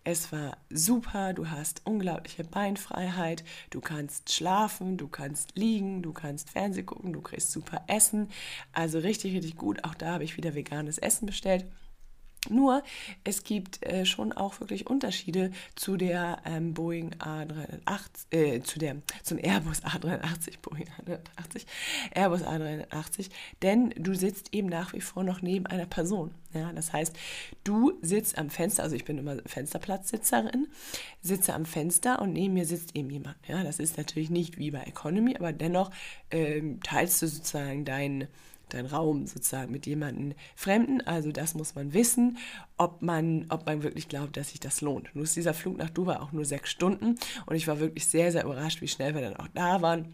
Es 0.10 0.32
war 0.32 0.56
super, 0.70 1.34
du 1.34 1.50
hast 1.50 1.82
unglaubliche 1.84 2.46
Beinfreiheit, 2.46 3.44
du 3.72 3.82
kannst 3.82 4.32
schlafen, 4.34 4.96
du 4.96 5.10
kannst 5.10 5.58
liegen, 5.58 6.02
du 6.02 6.14
kannst 6.14 6.50
Fernsehen 6.50 6.86
gucken, 6.86 7.12
du 7.12 7.20
kriegst 7.20 7.52
super 7.52 7.84
Essen. 7.88 8.30
Also 8.72 9.00
richtig, 9.00 9.36
richtig 9.36 9.58
gut. 9.58 9.84
Auch 9.84 9.96
da 9.96 10.14
habe 10.14 10.24
ich 10.24 10.38
wieder 10.38 10.56
veganes 10.56 10.98
Essen 10.98 11.26
bestellt. 11.26 11.66
Nur, 12.50 12.84
es 13.24 13.44
gibt 13.44 13.86
äh, 13.86 14.06
schon 14.06 14.34
auch 14.34 14.60
wirklich 14.60 14.88
Unterschiede 14.88 15.52
zu 15.76 15.98
der 15.98 16.40
ähm, 16.46 16.74
Boeing 16.74 17.16
A380, 17.16 18.32
äh, 18.32 18.62
zu 18.62 18.80
der, 18.80 18.98
zum 19.24 19.38
Airbus 19.38 19.84
A380, 19.84 20.60
Boeing 20.62 20.88
A380, 21.06 21.66
Airbus 22.14 22.44
A380, 22.44 23.30
denn 23.62 23.94
du 23.98 24.14
sitzt 24.14 24.54
eben 24.54 24.68
nach 24.68 24.94
wie 24.94 25.02
vor 25.02 25.24
noch 25.24 25.42
neben 25.42 25.66
einer 25.66 25.86
Person. 25.86 26.34
Ja, 26.54 26.72
das 26.72 26.94
heißt, 26.94 27.16
du 27.64 27.94
sitzt 28.02 28.38
am 28.38 28.50
Fenster, 28.50 28.84
also 28.84 28.96
ich 28.96 29.06
bin 29.06 29.18
immer 29.18 29.38
Fensterplatzsitzerin, 29.46 30.68
sitze 31.22 31.54
am 31.54 31.66
Fenster 31.66 32.22
und 32.22 32.34
neben 32.34 32.54
mir 32.54 32.66
sitzt 32.66 32.96
eben 32.96 33.10
jemand. 33.10 33.36
Ja, 33.48 33.64
das 33.64 33.80
ist 33.80 33.98
natürlich 33.98 34.30
nicht 34.30 34.58
wie 34.58 34.72
bei 34.72 34.82
Economy, 34.84 35.36
aber 35.36 35.52
dennoch 35.52 35.92
ähm, 36.32 36.80
teilst 36.82 37.22
du 37.22 37.28
sozusagen 37.28 37.84
deinen 37.84 38.28
dein 38.70 38.86
Raum 38.86 39.26
sozusagen 39.28 39.72
mit 39.72 39.86
jemandem 39.86 40.34
Fremden. 40.56 41.02
Also 41.02 41.32
das 41.32 41.54
muss 41.54 41.76
man 41.76 41.94
wissen, 41.94 42.38
ob 42.78 43.02
man, 43.02 43.46
ob 43.50 43.66
man 43.66 43.84
wirklich 43.84 44.08
glaubt, 44.08 44.38
dass 44.38 44.50
sich 44.50 44.60
das 44.60 44.82
lohnt. 44.82 45.10
Nun 45.14 45.24
ist 45.24 45.36
dieser 45.36 45.54
Flug 45.54 45.78
nach 45.78 45.90
Dubai 45.90 46.20
auch 46.20 46.32
nur 46.32 46.46
sechs 46.46 46.70
Stunden 46.70 47.16
und 47.46 47.56
ich 47.56 47.68
war 47.68 47.80
wirklich 47.80 48.08
sehr, 48.08 48.32
sehr 48.32 48.44
überrascht, 48.44 48.82
wie 48.82 48.88
schnell 48.88 49.16
wir 49.16 49.22
dann 49.22 49.38
auch 49.38 49.48
da 49.54 49.82
waren. 49.82 50.14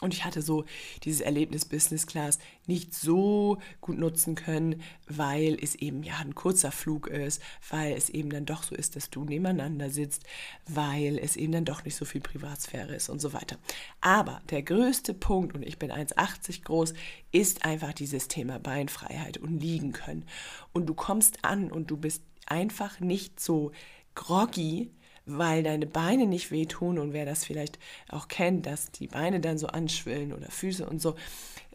Und 0.00 0.14
ich 0.14 0.24
hatte 0.24 0.42
so 0.42 0.64
dieses 1.02 1.20
Erlebnis 1.20 1.64
Business 1.64 2.06
Class 2.06 2.38
nicht 2.66 2.94
so 2.94 3.58
gut 3.80 3.98
nutzen 3.98 4.36
können, 4.36 4.80
weil 5.08 5.58
es 5.60 5.74
eben 5.74 6.04
ja 6.04 6.18
ein 6.18 6.36
kurzer 6.36 6.70
Flug 6.70 7.08
ist, 7.08 7.42
weil 7.68 7.94
es 7.94 8.08
eben 8.08 8.30
dann 8.30 8.46
doch 8.46 8.62
so 8.62 8.76
ist, 8.76 8.94
dass 8.94 9.10
du 9.10 9.24
nebeneinander 9.24 9.90
sitzt, 9.90 10.22
weil 10.68 11.18
es 11.18 11.34
eben 11.36 11.50
dann 11.50 11.64
doch 11.64 11.84
nicht 11.84 11.96
so 11.96 12.04
viel 12.04 12.20
Privatsphäre 12.20 12.94
ist 12.94 13.08
und 13.08 13.20
so 13.20 13.32
weiter. 13.32 13.58
Aber 14.00 14.40
der 14.50 14.62
größte 14.62 15.14
Punkt, 15.14 15.56
und 15.56 15.64
ich 15.64 15.80
bin 15.80 15.90
1,80 15.90 16.62
groß, 16.62 16.94
ist 17.32 17.64
einfach 17.64 17.92
dieses 17.92 18.28
Thema 18.28 18.60
Beinfreiheit 18.60 19.38
und 19.38 19.58
liegen 19.58 19.90
können. 19.90 20.26
Und 20.72 20.86
du 20.86 20.94
kommst 20.94 21.44
an 21.44 21.72
und 21.72 21.90
du 21.90 21.96
bist 21.96 22.22
einfach 22.46 23.00
nicht 23.00 23.40
so 23.40 23.72
groggy, 24.14 24.92
weil 25.28 25.62
deine 25.62 25.86
Beine 25.86 26.26
nicht 26.26 26.50
wehtun 26.50 26.98
und 26.98 27.12
wer 27.12 27.24
das 27.24 27.44
vielleicht 27.44 27.78
auch 28.08 28.28
kennt, 28.28 28.66
dass 28.66 28.90
die 28.90 29.06
Beine 29.06 29.40
dann 29.40 29.58
so 29.58 29.68
anschwillen 29.68 30.32
oder 30.32 30.50
Füße 30.50 30.88
und 30.88 31.00
so, 31.00 31.14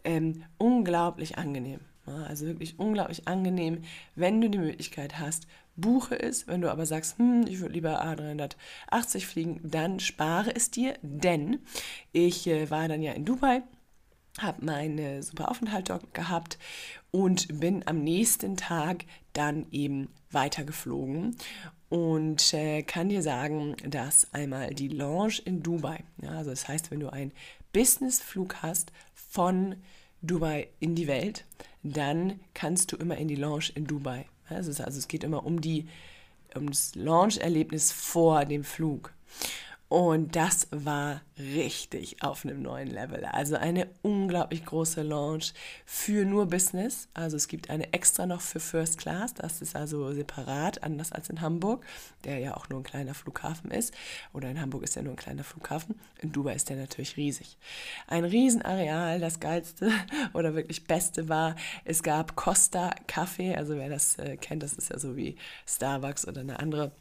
ähm, 0.03 0.43
unglaublich 0.57 1.37
angenehm. 1.37 1.79
Also 2.05 2.45
wirklich 2.45 2.77
unglaublich 2.79 3.27
angenehm, 3.29 3.83
wenn 4.15 4.41
du 4.41 4.49
die 4.49 4.57
Möglichkeit 4.57 5.19
hast, 5.19 5.47
buche 5.77 6.21
es. 6.21 6.47
Wenn 6.47 6.59
du 6.59 6.69
aber 6.69 6.85
sagst, 6.85 7.17
hm, 7.17 7.45
ich 7.47 7.61
würde 7.61 7.73
lieber 7.73 8.03
A380 8.03 9.25
fliegen, 9.25 9.61
dann 9.63 10.01
spare 10.01 10.53
es 10.53 10.69
dir, 10.69 10.95
denn 11.01 11.59
ich 12.11 12.45
äh, 12.47 12.69
war 12.69 12.89
dann 12.89 13.01
ja 13.01 13.13
in 13.13 13.23
Dubai 13.23 13.63
habe 14.39 14.65
meine 14.65 15.21
super 15.21 15.51
Aufenthalt 15.51 15.89
dort 15.89 16.13
gehabt 16.13 16.57
und 17.11 17.59
bin 17.59 17.85
am 17.85 18.03
nächsten 18.03 18.57
Tag 18.57 19.05
dann 19.33 19.67
eben 19.71 20.09
weitergeflogen 20.31 21.35
und 21.93 22.56
äh, 22.56 22.82
kann 22.82 23.10
dir 23.10 23.21
sagen, 23.21 23.75
dass 23.88 24.34
einmal 24.34 24.73
die 24.73 24.88
Lounge 24.88 25.36
in 25.45 25.62
Dubai, 25.62 26.03
ja, 26.23 26.32
also 26.32 26.49
das 26.49 26.67
heißt, 26.67 26.89
wenn 26.89 26.99
du 26.99 27.13
einen 27.13 27.32
Businessflug 27.71 28.63
hast 28.63 28.91
von 29.13 29.75
Dubai 30.23 30.69
in 30.79 30.95
die 30.95 31.06
Welt, 31.06 31.45
dann 31.84 32.39
kannst 32.56 32.91
du 32.91 32.95
immer 32.95 33.17
in 33.17 33.27
die 33.27 33.36
Lounge 33.36 33.65
in 33.75 33.86
Dubai. 33.86 34.25
Also, 34.49 34.71
es 34.71 35.08
geht 35.08 35.23
immer 35.23 35.45
um 35.45 35.62
die 35.62 35.88
um 36.56 36.65
das 36.67 36.95
Launch-Erlebnis 36.95 37.91
vor 37.91 38.45
dem 38.45 38.63
Flug. 38.63 39.13
Und 39.93 40.36
das 40.36 40.69
war 40.71 41.21
richtig 41.38 42.23
auf 42.23 42.45
einem 42.45 42.63
neuen 42.63 42.88
Level. 42.88 43.25
Also 43.25 43.58
eine 43.58 43.88
unglaublich 44.01 44.65
große 44.65 45.03
Launch 45.03 45.53
für 45.86 46.25
nur 46.25 46.47
Business. 46.47 47.10
Also 47.13 47.38
es 47.38 47.47
gibt 47.47 47.69
eine 47.69 47.93
extra 47.93 48.25
noch 48.25 48.41
für 48.41 48.60
First 48.60 48.97
Class. 48.97 49.36
Das 49.36 49.62
ist 49.62 49.75
also 49.75 50.12
separat, 50.12 50.82
anders 50.82 51.12
als 51.12 51.29
in 51.29 51.41
Hamburg, 51.41 51.86
der 52.23 52.39
ja 52.39 52.58
auch 52.58 52.69
nur 52.69 52.79
ein 52.79 52.84
kleiner 52.84 53.13
Flughafen 53.13 53.69
ist. 53.69 53.93
Oder 54.34 54.49
in 54.49 54.60
Hamburg 54.60 54.82
ist 54.82 54.95
ja 54.95 55.03
nur 55.03 55.13
ein 55.13 55.17
kleiner 55.17 55.43
Flughafen. 55.43 55.93
In 56.21 56.32
Dubai 56.32 56.56
ist 56.56 56.69
der 56.69 56.77
natürlich 56.77 57.15
riesig. 57.15 57.60
Ein 58.08 58.25
Riesenareal. 58.25 59.19
Das 59.19 59.39
geilste 59.39 59.91
oder 60.34 60.56
wirklich 60.56 60.86
beste 60.86 61.29
war, 61.29 61.56
es 61.86 62.01
gab 62.01 62.36
Costa 62.36 62.95
Kaffee. 63.06 63.56
Also 63.56 63.75
wer 63.75 63.89
das 63.89 64.17
äh, 64.17 64.38
kennt, 64.38 64.63
das 64.63 64.73
ist 64.73 64.89
ja 64.89 64.97
so 64.97 65.15
wie 65.15 65.36
Starbucks 65.67 66.27
oder 66.27 66.41
eine 66.41 66.58
andere 66.58 66.93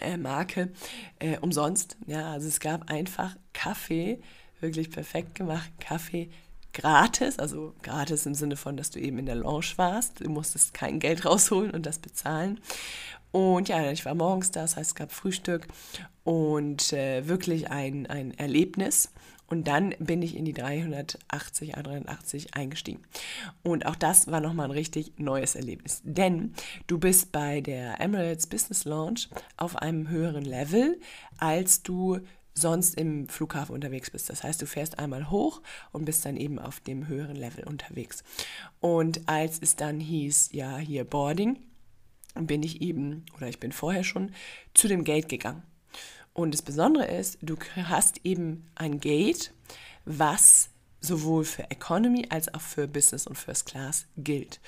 äh, 0.00 0.16
Marke 0.16 0.72
äh, 1.18 1.38
umsonst. 1.38 1.96
Ja, 2.06 2.32
also 2.32 2.48
es 2.48 2.60
gab 2.60 2.90
einfach 2.90 3.36
Kaffee, 3.52 4.20
wirklich 4.60 4.90
perfekt 4.90 5.34
gemacht, 5.34 5.70
Kaffee 5.80 6.30
gratis, 6.72 7.38
also 7.38 7.74
gratis 7.82 8.26
im 8.26 8.34
Sinne 8.34 8.56
von, 8.56 8.76
dass 8.76 8.90
du 8.90 9.00
eben 9.00 9.18
in 9.18 9.26
der 9.26 9.34
Lounge 9.34 9.72
warst. 9.76 10.20
Du 10.20 10.30
musstest 10.30 10.74
kein 10.74 11.00
Geld 11.00 11.24
rausholen 11.26 11.72
und 11.72 11.86
das 11.86 11.98
bezahlen. 11.98 12.60
Und 13.32 13.68
ja, 13.68 13.90
ich 13.92 14.04
war 14.04 14.14
morgens 14.14 14.50
da, 14.50 14.62
das 14.62 14.76
heißt, 14.76 14.90
es 14.90 14.94
gab 14.94 15.12
Frühstück 15.12 15.68
und 16.24 16.92
äh, 16.92 17.28
wirklich 17.28 17.70
ein, 17.70 18.06
ein 18.08 18.36
Erlebnis. 18.36 19.12
Und 19.50 19.66
dann 19.66 19.94
bin 19.98 20.22
ich 20.22 20.36
in 20.36 20.44
die 20.44 20.52
380, 20.52 21.76
A380 21.76 22.54
eingestiegen. 22.54 23.02
Und 23.62 23.84
auch 23.84 23.96
das 23.96 24.30
war 24.30 24.40
nochmal 24.40 24.66
ein 24.66 24.70
richtig 24.70 25.12
neues 25.18 25.56
Erlebnis. 25.56 26.00
Denn 26.04 26.54
du 26.86 26.98
bist 26.98 27.32
bei 27.32 27.60
der 27.60 28.00
Emirates 28.00 28.46
Business 28.46 28.84
Launch 28.84 29.28
auf 29.56 29.76
einem 29.76 30.08
höheren 30.08 30.44
Level, 30.44 31.00
als 31.36 31.82
du 31.82 32.20
sonst 32.54 32.94
im 32.96 33.28
Flughafen 33.28 33.74
unterwegs 33.74 34.10
bist. 34.10 34.30
Das 34.30 34.44
heißt, 34.44 34.62
du 34.62 34.66
fährst 34.66 34.98
einmal 34.98 35.30
hoch 35.30 35.62
und 35.92 36.04
bist 36.04 36.24
dann 36.24 36.36
eben 36.36 36.58
auf 36.58 36.80
dem 36.80 37.08
höheren 37.08 37.36
Level 37.36 37.64
unterwegs. 37.64 38.22
Und 38.80 39.28
als 39.28 39.58
es 39.60 39.76
dann 39.76 39.98
hieß, 39.98 40.50
ja, 40.52 40.78
hier 40.78 41.04
Boarding, 41.04 41.58
bin 42.34 42.62
ich 42.62 42.80
eben, 42.80 43.24
oder 43.36 43.48
ich 43.48 43.58
bin 43.58 43.72
vorher 43.72 44.04
schon, 44.04 44.32
zu 44.74 44.86
dem 44.86 45.02
Gate 45.04 45.28
gegangen. 45.28 45.62
Und 46.32 46.54
das 46.54 46.62
Besondere 46.62 47.06
ist, 47.06 47.38
du 47.42 47.56
hast 47.76 48.24
eben 48.24 48.66
ein 48.74 49.00
Gate, 49.00 49.52
was 50.04 50.70
sowohl 51.00 51.44
für 51.44 51.70
Economy 51.70 52.26
als 52.28 52.52
auch 52.52 52.60
für 52.60 52.86
Business 52.86 53.26
und 53.26 53.36
First 53.36 53.66
Class 53.66 54.06
gilt. 54.16 54.60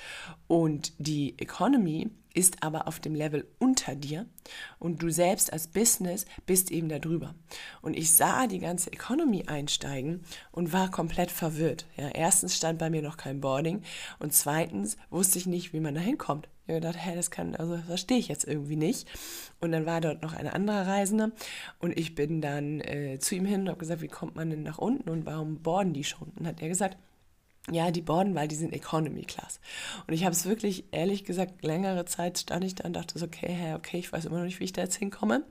Und 0.47 0.93
die 0.97 1.37
Economy 1.37 2.09
ist 2.33 2.63
aber 2.63 2.87
auf 2.87 2.99
dem 2.99 3.13
Level 3.13 3.47
unter 3.59 3.95
dir 3.95 4.25
und 4.79 5.03
du 5.03 5.11
selbst 5.11 5.53
als 5.53 5.67
Business 5.67 6.25
bist 6.47 6.71
eben 6.71 6.89
da 6.89 6.97
drüber. 6.97 7.35
Und 7.81 7.95
ich 7.95 8.15
sah 8.15 8.47
die 8.47 8.59
ganze 8.59 8.91
Economy 8.91 9.43
einsteigen 9.45 10.23
und 10.51 10.73
war 10.73 10.89
komplett 10.89 11.29
verwirrt. 11.29 11.85
Ja, 11.95 12.09
erstens 12.09 12.55
stand 12.55 12.79
bei 12.79 12.89
mir 12.89 13.03
noch 13.03 13.17
kein 13.17 13.39
Boarding 13.39 13.83
und 14.19 14.33
zweitens 14.33 14.97
wusste 15.11 15.37
ich 15.37 15.45
nicht, 15.45 15.73
wie 15.73 15.79
man 15.79 15.93
da 15.93 16.01
hinkommt. 16.01 16.47
Ich 16.65 16.73
habe 16.73 16.79
gedacht, 16.79 16.97
das 17.15 17.29
kann, 17.29 17.55
also 17.55 17.77
verstehe 17.77 18.17
ich 18.17 18.29
jetzt 18.29 18.45
irgendwie 18.45 18.77
nicht. 18.77 19.07
Und 19.59 19.73
dann 19.73 19.85
war 19.85 19.99
dort 19.99 20.21
noch 20.21 20.33
eine 20.33 20.53
andere 20.53 20.87
Reisende 20.87 21.31
und 21.79 21.97
ich 21.97 22.15
bin 22.15 22.41
dann 22.41 22.79
äh, 22.81 23.19
zu 23.19 23.35
ihm 23.35 23.45
hin 23.45 23.61
und 23.61 23.69
habe 23.69 23.79
gesagt, 23.79 24.01
wie 24.01 24.07
kommt 24.07 24.35
man 24.35 24.49
denn 24.49 24.63
nach 24.63 24.77
unten 24.77 25.09
und 25.09 25.25
warum 25.25 25.57
boarden 25.57 25.93
die 25.93 26.05
schon? 26.05 26.31
Und 26.37 26.47
hat 26.47 26.61
er 26.61 26.69
gesagt, 26.69 26.97
ja, 27.71 27.91
die 27.91 28.01
boarden, 28.01 28.35
weil 28.35 28.49
die 28.49 28.55
sind 28.55 28.73
Economy 28.73 29.21
Class. 29.21 29.61
Und 30.05 30.13
ich 30.13 30.25
habe 30.25 30.33
es 30.33 30.45
wirklich, 30.45 30.85
ehrlich 30.91 31.23
gesagt, 31.23 31.63
längere 31.63 32.03
Zeit 32.05 32.37
stand 32.37 32.65
ich 32.65 32.75
da 32.75 32.85
und 32.85 32.93
dachte 32.93 33.17
so, 33.17 33.25
okay, 33.25 33.47
hey, 33.47 33.73
okay, 33.75 33.99
ich 33.99 34.11
weiß 34.11 34.25
immer 34.25 34.39
noch 34.39 34.45
nicht, 34.45 34.59
wie 34.59 34.65
ich 34.65 34.73
da 34.73 34.81
jetzt 34.81 34.95
hinkomme. 34.95 35.45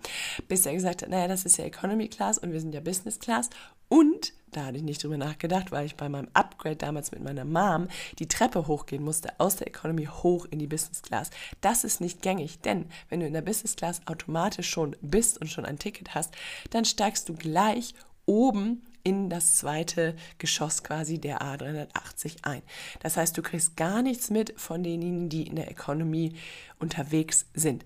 Bis 0.47 0.67
er 0.67 0.75
gesagt 0.75 1.03
hat, 1.03 1.09
naja, 1.09 1.27
das 1.27 1.47
ist 1.47 1.57
ja 1.57 1.65
Economy 1.65 2.09
Class 2.09 2.37
und 2.37 2.53
wir 2.53 2.61
sind 2.61 2.75
ja 2.75 2.81
Business 2.81 3.19
Class. 3.19 3.49
Und 3.89 4.35
da 4.53 4.67
hatte 4.67 4.77
ich 4.77 4.83
nicht 4.83 5.03
drüber 5.03 5.17
nachgedacht, 5.17 5.73
weil 5.73 5.87
ich 5.87 5.97
bei 5.97 6.09
meinem 6.09 6.29
Upgrade 6.35 6.77
damals 6.77 7.11
mit 7.11 7.23
meiner 7.23 7.45
Mom 7.45 7.89
die 8.19 8.29
Treppe 8.29 8.67
hochgehen 8.67 9.03
musste, 9.03 9.31
aus 9.39 9.57
der 9.57 9.67
Economy 9.67 10.07
hoch 10.07 10.47
in 10.51 10.59
die 10.59 10.67
Business 10.67 11.03
Class. 11.03 11.31
Das 11.61 11.85
ist 11.85 12.01
nicht 12.01 12.23
gängig, 12.23 12.61
denn 12.61 12.87
wenn 13.09 13.21
du 13.21 13.27
in 13.27 13.33
der 13.33 13.43
Business 13.43 13.77
Class 13.77 14.01
automatisch 14.07 14.69
schon 14.69 14.95
bist 15.01 15.39
und 15.39 15.49
schon 15.49 15.65
ein 15.65 15.79
Ticket 15.79 16.15
hast, 16.15 16.35
dann 16.71 16.85
steigst 16.85 17.29
du 17.29 17.35
gleich 17.35 17.95
oben 18.27 18.83
in 19.05 19.31
das 19.31 19.57
zweite 19.57 20.15
Geschoss 20.39 20.85
quasi 20.85 21.19
der 21.19 21.41
A380 21.41 22.37
ein. 22.43 22.63
Das 23.01 23.17
heißt, 23.17 23.37
du 23.37 23.43
kriegst 23.43 23.77
gar 23.77 24.03
nichts 24.03 24.31
mit 24.31 24.55
von 24.57 24.83
denjenigen, 24.83 25.29
die 25.29 25.47
in 25.47 25.57
der 25.57 25.71
Economy 25.71 26.35
unterwegs 26.79 27.47
sind. 27.55 27.85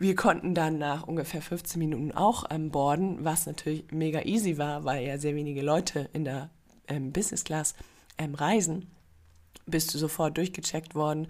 Wir 0.00 0.16
konnten 0.16 0.54
dann 0.54 0.78
nach 0.78 1.06
ungefähr 1.06 1.42
15 1.42 1.78
Minuten 1.78 2.10
auch 2.12 2.44
ähm, 2.48 2.70
boarden, 2.70 3.22
was 3.22 3.44
natürlich 3.44 3.84
mega 3.92 4.22
easy 4.22 4.56
war, 4.56 4.86
weil 4.86 5.06
ja 5.06 5.18
sehr 5.18 5.34
wenige 5.34 5.60
Leute 5.60 6.08
in 6.14 6.24
der 6.24 6.48
ähm, 6.88 7.12
Business 7.12 7.44
Class 7.44 7.74
ähm, 8.16 8.34
reisen 8.34 8.86
bist 9.66 9.92
du 9.92 9.98
sofort 9.98 10.38
durchgecheckt 10.38 10.94
worden 10.94 11.28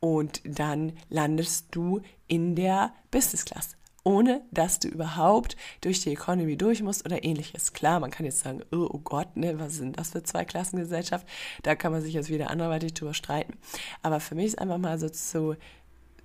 und 0.00 0.40
dann 0.44 0.94
landest 1.10 1.66
du 1.72 2.00
in 2.26 2.56
der 2.56 2.94
Business 3.10 3.44
Class 3.44 3.76
ohne 4.02 4.42
dass 4.52 4.78
du 4.78 4.86
überhaupt 4.86 5.56
durch 5.80 6.00
die 6.00 6.12
Economy 6.12 6.56
durch 6.56 6.80
musst 6.80 7.04
oder 7.04 7.24
ähnliches. 7.24 7.72
Klar, 7.72 7.98
man 7.98 8.12
kann 8.12 8.24
jetzt 8.24 8.38
sagen, 8.38 8.62
oh, 8.70 8.88
oh 8.88 9.00
Gott, 9.02 9.36
ne, 9.36 9.58
was 9.58 9.74
sind 9.74 9.98
das 9.98 10.10
für 10.10 10.22
zwei 10.22 10.44
Klassengesellschaft? 10.44 11.26
Da 11.64 11.74
kann 11.74 11.90
man 11.90 12.02
sich 12.02 12.14
jetzt 12.14 12.30
wieder 12.30 12.48
anderweitig 12.48 12.94
drüber 12.94 13.14
streiten. 13.14 13.54
Aber 14.02 14.20
für 14.20 14.36
mich 14.36 14.46
ist 14.46 14.60
einfach 14.60 14.78
mal 14.78 14.96
so 15.00 15.08
zu, 15.08 15.56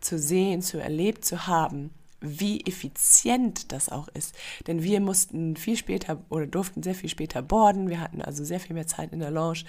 zu 0.01 0.19
sehen, 0.19 0.61
zu 0.61 0.79
erlebt 0.79 1.25
zu 1.25 1.47
haben, 1.47 1.91
wie 2.21 2.62
effizient 2.65 3.71
das 3.71 3.89
auch 3.89 4.07
ist. 4.10 4.36
Denn 4.67 4.84
wir 4.84 5.01
mussten 5.01 5.55
viel 5.55 5.75
später 5.75 6.23
oder 6.29 6.45
durften 6.45 6.84
sehr 6.84 6.95
viel 6.95 7.10
später 7.10 7.41
boarden. 7.41 7.89
Wir 7.89 7.99
hatten 7.99 8.21
also 8.21 8.43
sehr 8.43 8.60
viel 8.60 8.75
mehr 8.75 8.88
Zeit 8.88 9.12
in 9.12 9.19
der 9.19 9.31
Lounge. 9.31 9.63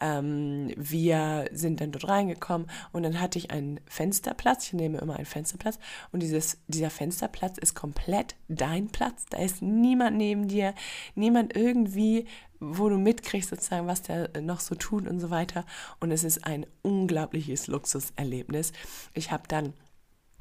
Ähm, 0.00 0.72
wir 0.76 1.48
sind 1.52 1.80
dann 1.80 1.92
dort 1.92 2.08
reingekommen 2.08 2.68
und 2.92 3.02
dann 3.02 3.20
hatte 3.20 3.38
ich 3.38 3.50
einen 3.50 3.80
Fensterplatz. 3.86 4.68
Ich 4.68 4.72
nehme 4.72 4.98
immer 4.98 5.16
einen 5.16 5.26
Fensterplatz 5.26 5.78
und 6.10 6.22
dieses, 6.22 6.58
dieser 6.68 6.90
Fensterplatz 6.90 7.58
ist 7.58 7.74
komplett 7.74 8.34
dein 8.48 8.88
Platz. 8.88 9.26
Da 9.28 9.38
ist 9.38 9.60
niemand 9.60 10.16
neben 10.16 10.48
dir, 10.48 10.74
niemand 11.14 11.54
irgendwie 11.54 12.26
wo 12.60 12.90
du 12.90 12.98
mitkriegst 12.98 13.48
sozusagen, 13.48 13.86
was 13.86 14.02
der 14.02 14.28
noch 14.42 14.60
so 14.60 14.74
tut 14.74 15.08
und 15.08 15.18
so 15.18 15.30
weiter. 15.30 15.64
Und 15.98 16.10
es 16.10 16.24
ist 16.24 16.44
ein 16.44 16.66
unglaubliches 16.82 17.68
Luxuserlebnis. 17.68 18.72
Ich 19.14 19.32
habe 19.32 19.44
dann 19.48 19.72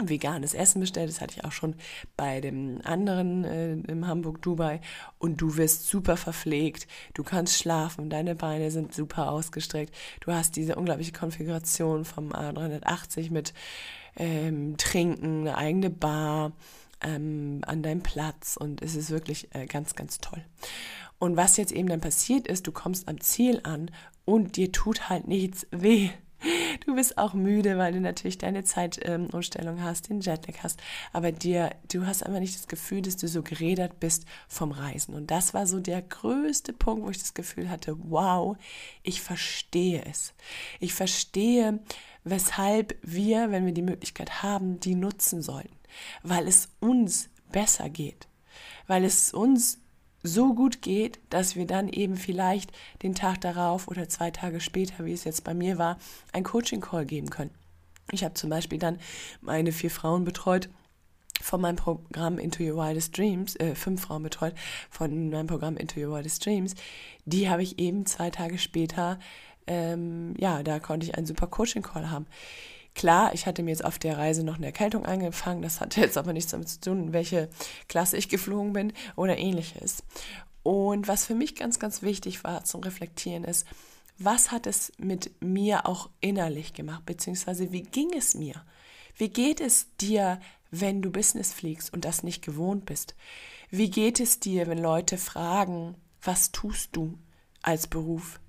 veganes 0.04 0.54
Essen 0.54 0.80
bestellt. 0.80 1.10
Das 1.10 1.22
hatte 1.22 1.36
ich 1.38 1.46
auch 1.46 1.52
schon 1.52 1.76
bei 2.16 2.42
dem 2.42 2.82
anderen 2.84 3.44
äh, 3.44 3.74
im 3.74 4.08
Hamburg 4.08 4.42
Dubai. 4.42 4.82
Und 5.18 5.42
du 5.42 5.58
wirst 5.58 5.88
super 5.88 6.18
verpflegt. 6.18 6.88
Du 7.14 7.24
kannst 7.24 7.58
schlafen. 7.58 8.10
Deine 8.10 8.36
Beine 8.36 8.72
sind 8.72 8.94
super 8.94 9.32
ausgestreckt. 9.32 9.94
Du 10.22 10.32
hast 10.32 10.56
diese 10.56 10.76
unglaubliche 10.76 11.12
Konfiguration 11.12 12.06
vom 12.06 12.32
A380 12.32 13.32
mit 13.32 13.54
ähm, 14.16 14.78
Trinken, 14.78 15.42
eine 15.42 15.58
eigene 15.58 15.90
Bar 15.90 16.54
ähm, 17.02 17.62
an 17.66 17.84
deinem 17.84 18.02
Platz. 18.02 18.58
Und 18.58 18.82
es 18.82 18.96
ist 18.96 19.10
wirklich 19.10 19.54
äh, 19.54 19.66
ganz, 19.66 19.96
ganz 19.96 20.20
toll. 20.20 20.44
Und 21.20 21.36
was 21.36 21.58
jetzt 21.58 21.74
eben 21.74 21.90
dann 21.90 22.02
passiert 22.02 22.48
ist, 22.48 22.66
du 22.66 22.72
kommst 22.72 23.08
am 23.10 23.20
Ziel 23.20 23.60
an 23.64 23.92
und 24.26 24.56
dir 24.56 24.72
tut 24.72 25.10
halt 25.10 25.28
nichts 25.28 25.68
weh. 25.72 26.10
Du 26.86 26.96
bist 26.96 27.18
auch 27.18 27.34
müde, 27.34 27.78
weil 27.78 27.94
du 27.94 28.02
natürlich 28.02 28.38
deine 28.38 28.64
Zeitumstellung 28.64 29.78
ähm, 29.78 29.84
hast, 29.84 30.10
den 30.10 30.22
Jetlag 30.22 30.64
hast, 30.64 30.82
aber 31.14 31.32
dir, 31.32 31.72
du 31.92 32.06
hast 32.06 32.24
einfach 32.24 32.40
nicht 32.40 32.56
das 32.56 32.68
Gefühl, 32.68 33.02
dass 33.02 33.18
du 33.18 33.28
so 33.28 33.42
gerädert 33.42 34.00
bist 34.00 34.26
vom 34.48 34.72
Reisen. 34.72 35.16
Und 35.16 35.32
das 35.32 35.54
war 35.54 35.68
so 35.68 35.80
der 35.80 36.02
größte 36.02 36.74
Punkt, 36.74 37.06
wo 37.06 37.10
ich 37.10 37.20
das 37.20 37.34
Gefühl 37.34 37.70
hatte, 37.70 37.96
wow, 38.10 38.58
ich 39.04 39.22
verstehe 39.22 40.04
es. 40.06 40.34
Ich 40.80 40.94
verstehe, 40.94 41.80
weshalb 42.24 42.98
wir, 43.02 43.52
wenn 43.52 43.66
wir 43.66 43.74
die 43.74 43.82
Möglichkeit 43.82 44.44
haben, 44.44 44.80
die 44.80 44.96
nutzen 44.96 45.42
sollten. 45.42 45.76
Weil 46.24 46.48
es 46.48 46.70
uns 46.80 47.30
besser 47.52 47.90
geht. 47.90 48.28
Weil 48.88 49.04
es 49.04 49.34
uns 49.34 49.80
so 50.24 50.54
gut 50.54 50.82
geht, 50.82 51.20
dass 51.30 51.56
wir 51.56 51.66
dann 51.66 51.90
eben 51.90 52.18
vielleicht 52.18 52.72
den 53.04 53.16
Tag 53.16 53.42
darauf 53.42 53.88
oder 53.88 54.10
zwei 54.10 54.32
Tage 54.32 54.60
später, 54.60 55.06
wie 55.06 55.14
es 55.14 55.24
jetzt 55.24 55.44
bei 55.44 55.54
mir 55.54 55.78
war, 55.78 55.98
ein 56.34 56.44
Coaching-Call 56.44 57.06
geben 57.06 57.30
können. 57.30 57.52
Ich 58.12 58.24
habe 58.24 58.34
zum 58.34 58.50
Beispiel 58.50 58.80
dann 58.80 59.00
meine 59.42 59.72
vier 59.72 59.92
Frauen 59.92 60.26
betreut 60.26 60.70
von 61.42 61.62
meinem 61.62 61.78
Programm 61.78 62.38
Into 62.38 62.64
Your 62.64 62.76
Wildest 62.76 63.18
Dreams, 63.18 63.56
äh, 63.58 63.76
fünf 63.76 64.02
Frauen 64.02 64.24
betreut 64.24 64.54
von 64.90 65.30
meinem 65.30 65.48
Programm 65.48 65.78
Into 65.78 66.00
Your 66.00 66.14
Wildest 66.14 66.46
Dreams. 66.46 66.76
Die 67.26 67.50
habe 67.50 67.64
ich 67.64 67.80
eben 67.80 68.06
zwei 68.06 68.30
Tage 68.30 68.58
später, 68.58 69.20
ähm, 69.68 70.34
ja, 70.38 70.64
da 70.64 70.80
konnte 70.80 71.06
ich 71.06 71.16
einen 71.16 71.28
super 71.28 71.48
Coaching-Call 71.48 72.10
haben. 72.10 72.26
Klar, 73.00 73.34
ich 73.34 73.46
hatte 73.46 73.64
mir 73.64 73.70
jetzt 73.70 73.86
auf 73.86 73.98
der 73.98 74.18
Reise 74.18 74.44
noch 74.44 74.58
eine 74.58 74.66
Erkältung 74.66 75.06
angefangen, 75.06 75.62
das 75.62 75.80
hatte 75.80 76.02
jetzt 76.02 76.18
aber 76.18 76.34
nichts 76.34 76.52
damit 76.52 76.68
zu 76.68 76.82
tun, 76.82 77.14
welche 77.14 77.48
Klasse 77.88 78.18
ich 78.18 78.28
geflogen 78.28 78.74
bin 78.74 78.92
oder 79.16 79.38
ähnliches. 79.38 80.04
Und 80.64 81.08
was 81.08 81.26
für 81.26 81.34
mich 81.34 81.56
ganz, 81.56 81.80
ganz 81.80 82.02
wichtig 82.02 82.44
war 82.44 82.66
zum 82.66 82.82
Reflektieren 82.82 83.46
ist, 83.46 83.66
was 84.18 84.52
hat 84.52 84.68
es 84.68 84.92
mit 84.98 85.42
mir 85.42 85.86
auch 85.86 86.10
innerlich 86.20 86.74
gemacht, 86.74 87.06
beziehungsweise 87.06 87.72
wie 87.72 87.84
ging 87.84 88.12
es 88.12 88.36
mir? 88.36 88.66
Wie 89.16 89.30
geht 89.30 89.62
es 89.62 89.96
dir, 90.02 90.42
wenn 90.70 91.02
du 91.02 91.10
Business 91.10 91.54
fliegst 91.54 91.94
und 91.94 92.04
das 92.04 92.22
nicht 92.22 92.44
gewohnt 92.44 92.86
bist? 92.86 93.16
Wie 93.70 93.90
geht 93.90 94.20
es 94.20 94.42
dir, 94.42 94.68
wenn 94.68 94.78
Leute 94.78 95.18
fragen, 95.18 95.96
was 96.22 96.52
tust 96.52 96.98
du 96.98 97.18
als 97.62 97.88
Beruf? 97.88 98.42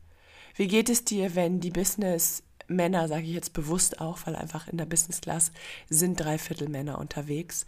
Wie 0.56 0.66
geht 0.66 0.90
es 0.90 1.04
dir, 1.04 1.36
wenn 1.36 1.60
die 1.60 1.70
Business 1.70 2.42
Männer, 2.70 3.08
sage 3.08 3.24
ich 3.24 3.32
jetzt 3.32 3.52
bewusst 3.52 4.00
auch, 4.00 4.18
weil 4.24 4.36
einfach 4.36 4.68
in 4.68 4.78
der 4.78 4.86
Business 4.86 5.20
Class 5.20 5.52
sind 5.88 6.18
drei 6.20 6.38
Viertel 6.38 6.68
Männer 6.68 6.98
unterwegs, 6.98 7.66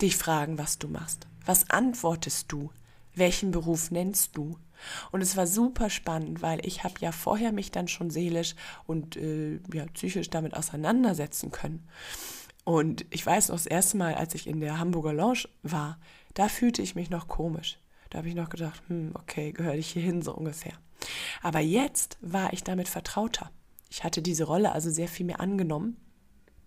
dich 0.00 0.16
fragen, 0.16 0.58
was 0.58 0.78
du 0.78 0.88
machst. 0.88 1.26
Was 1.44 1.70
antwortest 1.70 2.50
du? 2.50 2.70
Welchen 3.14 3.50
Beruf 3.50 3.90
nennst 3.90 4.36
du? 4.36 4.58
Und 5.10 5.22
es 5.22 5.36
war 5.36 5.46
super 5.46 5.90
spannend, 5.90 6.40
weil 6.40 6.64
ich 6.64 6.84
habe 6.84 6.94
ja 7.00 7.12
vorher 7.12 7.52
mich 7.52 7.70
dann 7.70 7.88
schon 7.88 8.10
seelisch 8.10 8.54
und 8.86 9.16
äh, 9.16 9.60
ja, 9.72 9.86
psychisch 9.92 10.30
damit 10.30 10.54
auseinandersetzen 10.54 11.50
können. 11.50 11.86
Und 12.64 13.06
ich 13.10 13.24
weiß 13.24 13.48
noch, 13.48 13.56
das 13.56 13.66
erste 13.66 13.96
Mal, 13.96 14.14
als 14.14 14.34
ich 14.34 14.46
in 14.46 14.60
der 14.60 14.78
Hamburger 14.78 15.12
Lounge 15.12 15.48
war, 15.62 15.98
da 16.34 16.48
fühlte 16.48 16.82
ich 16.82 16.94
mich 16.94 17.10
noch 17.10 17.26
komisch. 17.26 17.78
Da 18.10 18.18
habe 18.18 18.28
ich 18.28 18.34
noch 18.34 18.50
gedacht, 18.50 18.82
hm, 18.88 19.12
okay, 19.14 19.52
gehöre 19.52 19.74
ich 19.74 19.88
hier 19.90 20.02
hin 20.02 20.22
so 20.22 20.34
ungefähr. 20.34 20.74
Aber 21.42 21.60
jetzt 21.60 22.18
war 22.20 22.52
ich 22.52 22.64
damit 22.64 22.88
vertrauter. 22.88 23.50
Ich 23.90 24.04
hatte 24.04 24.22
diese 24.22 24.44
Rolle 24.44 24.72
also 24.72 24.90
sehr 24.90 25.08
viel 25.08 25.26
mehr 25.26 25.40
angenommen. 25.40 25.96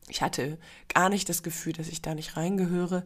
Ich 0.08 0.22
hatte 0.22 0.58
gar 0.94 1.10
nicht 1.10 1.30
das 1.30 1.44
Gefühl, 1.44 1.74
dass 1.74 1.88
ich 1.88 2.02
da 2.02 2.16
nicht 2.16 2.36
reingehöre. 2.36 3.06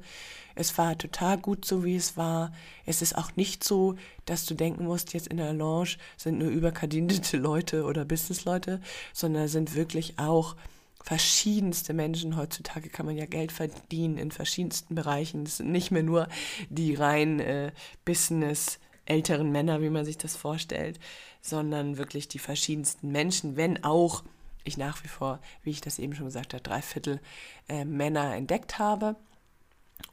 Es 0.56 0.78
war 0.78 0.98
total 0.98 1.38
gut 1.38 1.66
so, 1.66 1.84
wie 1.84 1.96
es 1.96 2.18
war. 2.18 2.52
Es 2.86 3.02
ist 3.02 3.18
auch 3.18 3.36
nicht 3.36 3.64
so, 3.64 3.96
dass 4.26 4.46
du 4.46 4.56
denken 4.56 4.86
musst, 4.86 5.14
jetzt 5.14 5.28
in 5.28 5.38
der 5.38 5.54
Lounge 5.54 5.98
sind 6.18 6.40
nur 6.40 6.50
überkadindete 6.50 7.38
Leute 7.38 7.84
oder 7.84 8.06
Businessleute, 8.06 8.82
sondern 9.14 9.48
sind 9.50 9.76
wirklich 9.76 10.18
auch 10.18 10.56
verschiedenste 11.04 11.94
Menschen. 11.94 12.38
Heutzutage 12.38 12.90
kann 12.90 13.06
man 13.06 13.16
ja 13.16 13.26
Geld 13.26 13.52
verdienen 13.52 14.18
in 14.18 14.32
verschiedensten 14.32 14.96
Bereichen. 14.96 15.44
Es 15.44 15.58
sind 15.58 15.72
nicht 15.72 15.92
mehr 15.92 16.04
nur 16.04 16.28
die 16.70 16.96
rein 16.96 17.40
äh, 17.40 17.72
Business 18.06 18.80
älteren 19.06 19.52
Männer, 19.52 19.82
wie 19.82 19.90
man 19.90 20.06
sich 20.06 20.18
das 20.18 20.36
vorstellt, 20.36 21.00
sondern 21.42 21.98
wirklich 21.98 22.28
die 22.28 22.40
verschiedensten 22.40 23.12
Menschen, 23.12 23.56
wenn 23.56 23.84
auch 23.84 24.24
ich 24.64 24.78
nach 24.78 25.04
wie 25.04 25.08
vor, 25.08 25.40
wie 25.64 25.70
ich 25.70 25.82
das 25.82 26.00
eben 26.00 26.16
schon 26.16 26.26
gesagt 26.26 26.54
habe, 26.54 26.64
drei 26.64 26.82
Viertel 26.82 27.20
äh, 27.70 27.86
Männer 27.86 28.36
entdeckt 28.36 28.80
habe. 28.80 29.16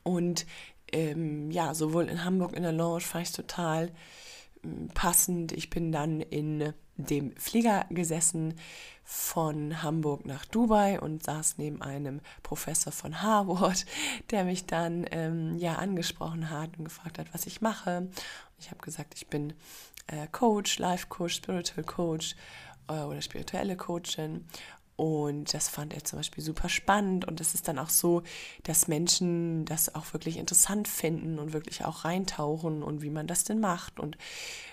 Und 0.02 0.46
ähm, 0.92 1.50
ja, 1.50 1.74
sowohl 1.74 2.08
in 2.08 2.24
Hamburg 2.24 2.54
in 2.54 2.62
der 2.62 2.72
Lounge 2.72 3.00
fand 3.00 3.28
ich 3.28 3.32
total 3.32 3.88
äh, 4.62 4.68
passend. 4.94 5.52
Ich 5.52 5.70
bin 5.70 5.90
dann 5.90 6.20
in 6.20 6.74
dem 6.96 7.34
Flieger 7.36 7.86
gesessen 7.90 8.54
von 9.12 9.82
Hamburg 9.82 10.24
nach 10.24 10.46
Dubai 10.46 10.98
und 10.98 11.22
saß 11.22 11.58
neben 11.58 11.82
einem 11.82 12.22
Professor 12.42 12.92
von 12.92 13.20
Harvard, 13.20 13.84
der 14.30 14.44
mich 14.44 14.64
dann 14.64 15.04
ähm, 15.10 15.58
ja 15.58 15.74
angesprochen 15.74 16.48
hat 16.48 16.78
und 16.78 16.86
gefragt 16.86 17.18
hat, 17.18 17.32
was 17.34 17.46
ich 17.46 17.60
mache. 17.60 18.08
Ich 18.58 18.70
habe 18.70 18.80
gesagt, 18.80 19.12
ich 19.14 19.26
bin 19.26 19.52
äh, 20.06 20.26
Coach, 20.32 20.78
Life 20.78 21.08
Coach, 21.08 21.34
Spiritual 21.34 21.84
Coach 21.84 22.36
äh, 22.88 23.02
oder 23.02 23.20
spirituelle 23.20 23.76
Coachin. 23.76 24.46
Und 25.02 25.52
das 25.52 25.68
fand 25.68 25.92
er 25.94 26.04
zum 26.04 26.20
Beispiel 26.20 26.44
super 26.44 26.68
spannend. 26.68 27.24
Und 27.24 27.40
es 27.40 27.54
ist 27.54 27.66
dann 27.66 27.80
auch 27.80 27.88
so, 27.88 28.22
dass 28.62 28.86
Menschen 28.86 29.64
das 29.64 29.96
auch 29.96 30.12
wirklich 30.12 30.36
interessant 30.36 30.86
finden 30.86 31.40
und 31.40 31.52
wirklich 31.52 31.84
auch 31.84 32.04
reintauchen 32.04 32.84
und 32.84 33.02
wie 33.02 33.10
man 33.10 33.26
das 33.26 33.42
denn 33.42 33.58
macht 33.58 33.98
und 33.98 34.16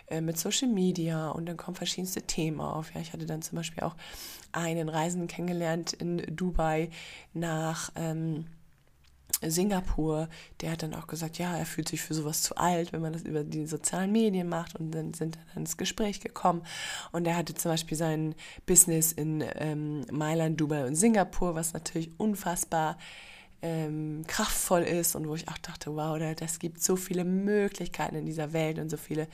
äh, 0.05 0.21
mit 0.21 0.37
Social 0.37 0.67
Media. 0.67 1.31
Und 1.31 1.47
dann 1.47 1.57
kommen 1.57 1.73
verschiedenste 1.73 2.21
Themen 2.21 2.61
auf. 2.61 2.93
Ja, 2.93 3.01
ich 3.01 3.11
hatte 3.11 3.25
dann 3.25 3.41
zum 3.41 3.55
Beispiel 3.55 3.83
auch 3.83 3.95
einen 4.51 4.87
Reisenden 4.87 5.27
kennengelernt 5.27 5.93
in 5.93 6.23
Dubai 6.35 6.91
nach. 7.33 7.89
Ähm, 7.95 8.45
Singapur, 9.41 10.27
der 10.61 10.71
hat 10.71 10.83
dann 10.83 10.93
auch 10.93 11.07
gesagt, 11.07 11.37
ja, 11.37 11.57
er 11.57 11.65
fühlt 11.65 11.89
sich 11.89 12.01
für 12.01 12.13
sowas 12.13 12.41
zu 12.41 12.55
alt, 12.57 12.93
wenn 12.93 13.01
man 13.01 13.13
das 13.13 13.23
über 13.23 13.43
die 13.43 13.65
sozialen 13.67 14.11
Medien 14.11 14.49
macht. 14.49 14.75
Und 14.79 14.91
dann 14.91 15.13
sind 15.13 15.37
dann 15.53 15.63
ins 15.63 15.77
Gespräch 15.77 16.19
gekommen. 16.19 16.63
Und 17.11 17.25
er 17.25 17.37
hatte 17.37 17.53
zum 17.53 17.71
Beispiel 17.71 17.97
sein 17.97 18.35
Business 18.65 19.11
in 19.11 19.43
ähm, 19.55 20.05
Mailand, 20.11 20.59
Dubai 20.59 20.85
und 20.85 20.95
Singapur, 20.95 21.55
was 21.55 21.73
natürlich 21.73 22.11
unfassbar 22.17 22.97
ähm, 23.61 24.23
kraftvoll 24.27 24.81
ist 24.81 25.15
und 25.15 25.27
wo 25.27 25.35
ich 25.35 25.47
auch 25.49 25.57
dachte, 25.57 25.95
wow, 25.95 26.17
das 26.35 26.59
gibt 26.59 26.81
so 26.81 26.95
viele 26.95 27.25
Möglichkeiten 27.25 28.15
in 28.15 28.25
dieser 28.25 28.53
Welt 28.53 28.79
und 28.79 28.89
so 28.89 28.97
viele 28.97 29.27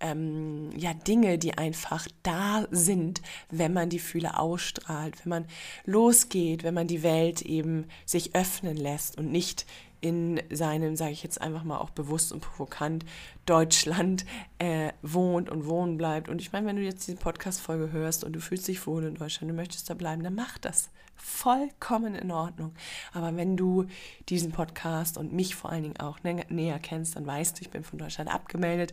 ähm, 0.00 0.70
ja, 0.76 0.94
Dinge, 0.94 1.38
die 1.38 1.56
einfach 1.56 2.06
da 2.22 2.66
sind, 2.70 3.22
wenn 3.50 3.72
man 3.72 3.88
die 3.88 3.98
Fühle 3.98 4.38
ausstrahlt, 4.38 5.24
wenn 5.24 5.30
man 5.30 5.46
losgeht, 5.84 6.62
wenn 6.62 6.74
man 6.74 6.86
die 6.86 7.02
Welt 7.02 7.42
eben 7.42 7.86
sich 8.04 8.34
öffnen 8.34 8.76
lässt 8.76 9.18
und 9.18 9.32
nicht 9.32 9.66
in 10.06 10.40
seinem, 10.50 10.94
sage 10.94 11.10
ich 11.10 11.24
jetzt 11.24 11.40
einfach 11.40 11.64
mal 11.64 11.78
auch 11.78 11.90
bewusst 11.90 12.32
und 12.32 12.40
provokant, 12.40 13.04
Deutschland 13.44 14.24
äh, 14.58 14.92
wohnt 15.02 15.50
und 15.50 15.66
wohnen 15.66 15.96
bleibt. 15.96 16.28
Und 16.28 16.40
ich 16.40 16.52
meine, 16.52 16.68
wenn 16.68 16.76
du 16.76 16.82
jetzt 16.82 17.08
diese 17.08 17.16
Podcast-Folge 17.16 17.90
hörst 17.90 18.22
und 18.22 18.32
du 18.32 18.40
fühlst 18.40 18.68
dich 18.68 18.86
wohl 18.86 19.04
in 19.04 19.16
Deutschland, 19.16 19.50
du 19.50 19.56
möchtest 19.56 19.90
da 19.90 19.94
bleiben, 19.94 20.22
dann 20.22 20.36
mach 20.36 20.58
das. 20.58 20.90
Vollkommen 21.16 22.14
in 22.14 22.30
Ordnung. 22.30 22.72
Aber 23.12 23.34
wenn 23.36 23.56
du 23.56 23.86
diesen 24.28 24.52
Podcast 24.52 25.18
und 25.18 25.32
mich 25.32 25.56
vor 25.56 25.70
allen 25.70 25.82
Dingen 25.82 25.96
auch 25.96 26.22
nä 26.22 26.44
näher 26.50 26.78
kennst, 26.78 27.16
dann 27.16 27.26
weißt 27.26 27.58
du, 27.58 27.62
ich 27.62 27.70
bin 27.70 27.82
von 27.82 27.98
Deutschland 27.98 28.30
abgemeldet. 28.32 28.92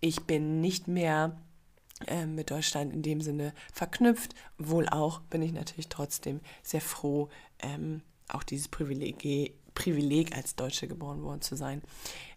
Ich 0.00 0.24
bin 0.24 0.60
nicht 0.60 0.86
mehr 0.86 1.36
äh, 2.06 2.26
mit 2.26 2.50
Deutschland 2.52 2.92
in 2.92 3.02
dem 3.02 3.20
Sinne 3.20 3.52
verknüpft. 3.72 4.34
Wohl 4.58 4.88
auch 4.88 5.20
bin 5.22 5.42
ich 5.42 5.52
natürlich 5.52 5.88
trotzdem 5.88 6.40
sehr 6.62 6.82
froh, 6.82 7.30
ähm, 7.58 8.02
auch 8.28 8.42
dieses 8.42 8.68
Privileg, 8.68 9.56
Privileg 9.76 10.34
als 10.36 10.56
Deutsche 10.56 10.88
geboren 10.88 11.22
worden 11.22 11.42
zu 11.42 11.54
sein, 11.54 11.82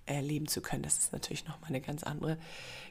erleben 0.06 0.47
zu 0.47 0.62
können. 0.62 0.84
Das 0.84 0.99
ist 0.99 1.13
natürlich 1.13 1.45
nochmal 1.45 1.69
eine 1.69 1.82
ganz 1.82 2.04
andere 2.04 2.38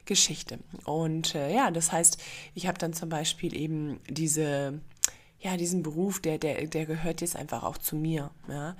Geschichte. 0.03 0.59
Und 0.83 1.35
äh, 1.35 1.53
ja, 1.53 1.71
das 1.71 1.93
heißt, 1.93 2.21
ich 2.55 2.67
habe 2.67 2.77
dann 2.77 2.91
zum 2.91 3.07
Beispiel 3.07 3.55
eben 3.55 4.01
diese, 4.09 4.81
ja, 5.39 5.55
diesen 5.55 5.83
Beruf, 5.83 6.19
der, 6.19 6.37
der, 6.37 6.65
der 6.67 6.85
gehört 6.85 7.21
jetzt 7.21 7.37
einfach 7.37 7.63
auch 7.63 7.77
zu 7.77 7.95
mir. 7.95 8.31
Ja. 8.49 8.75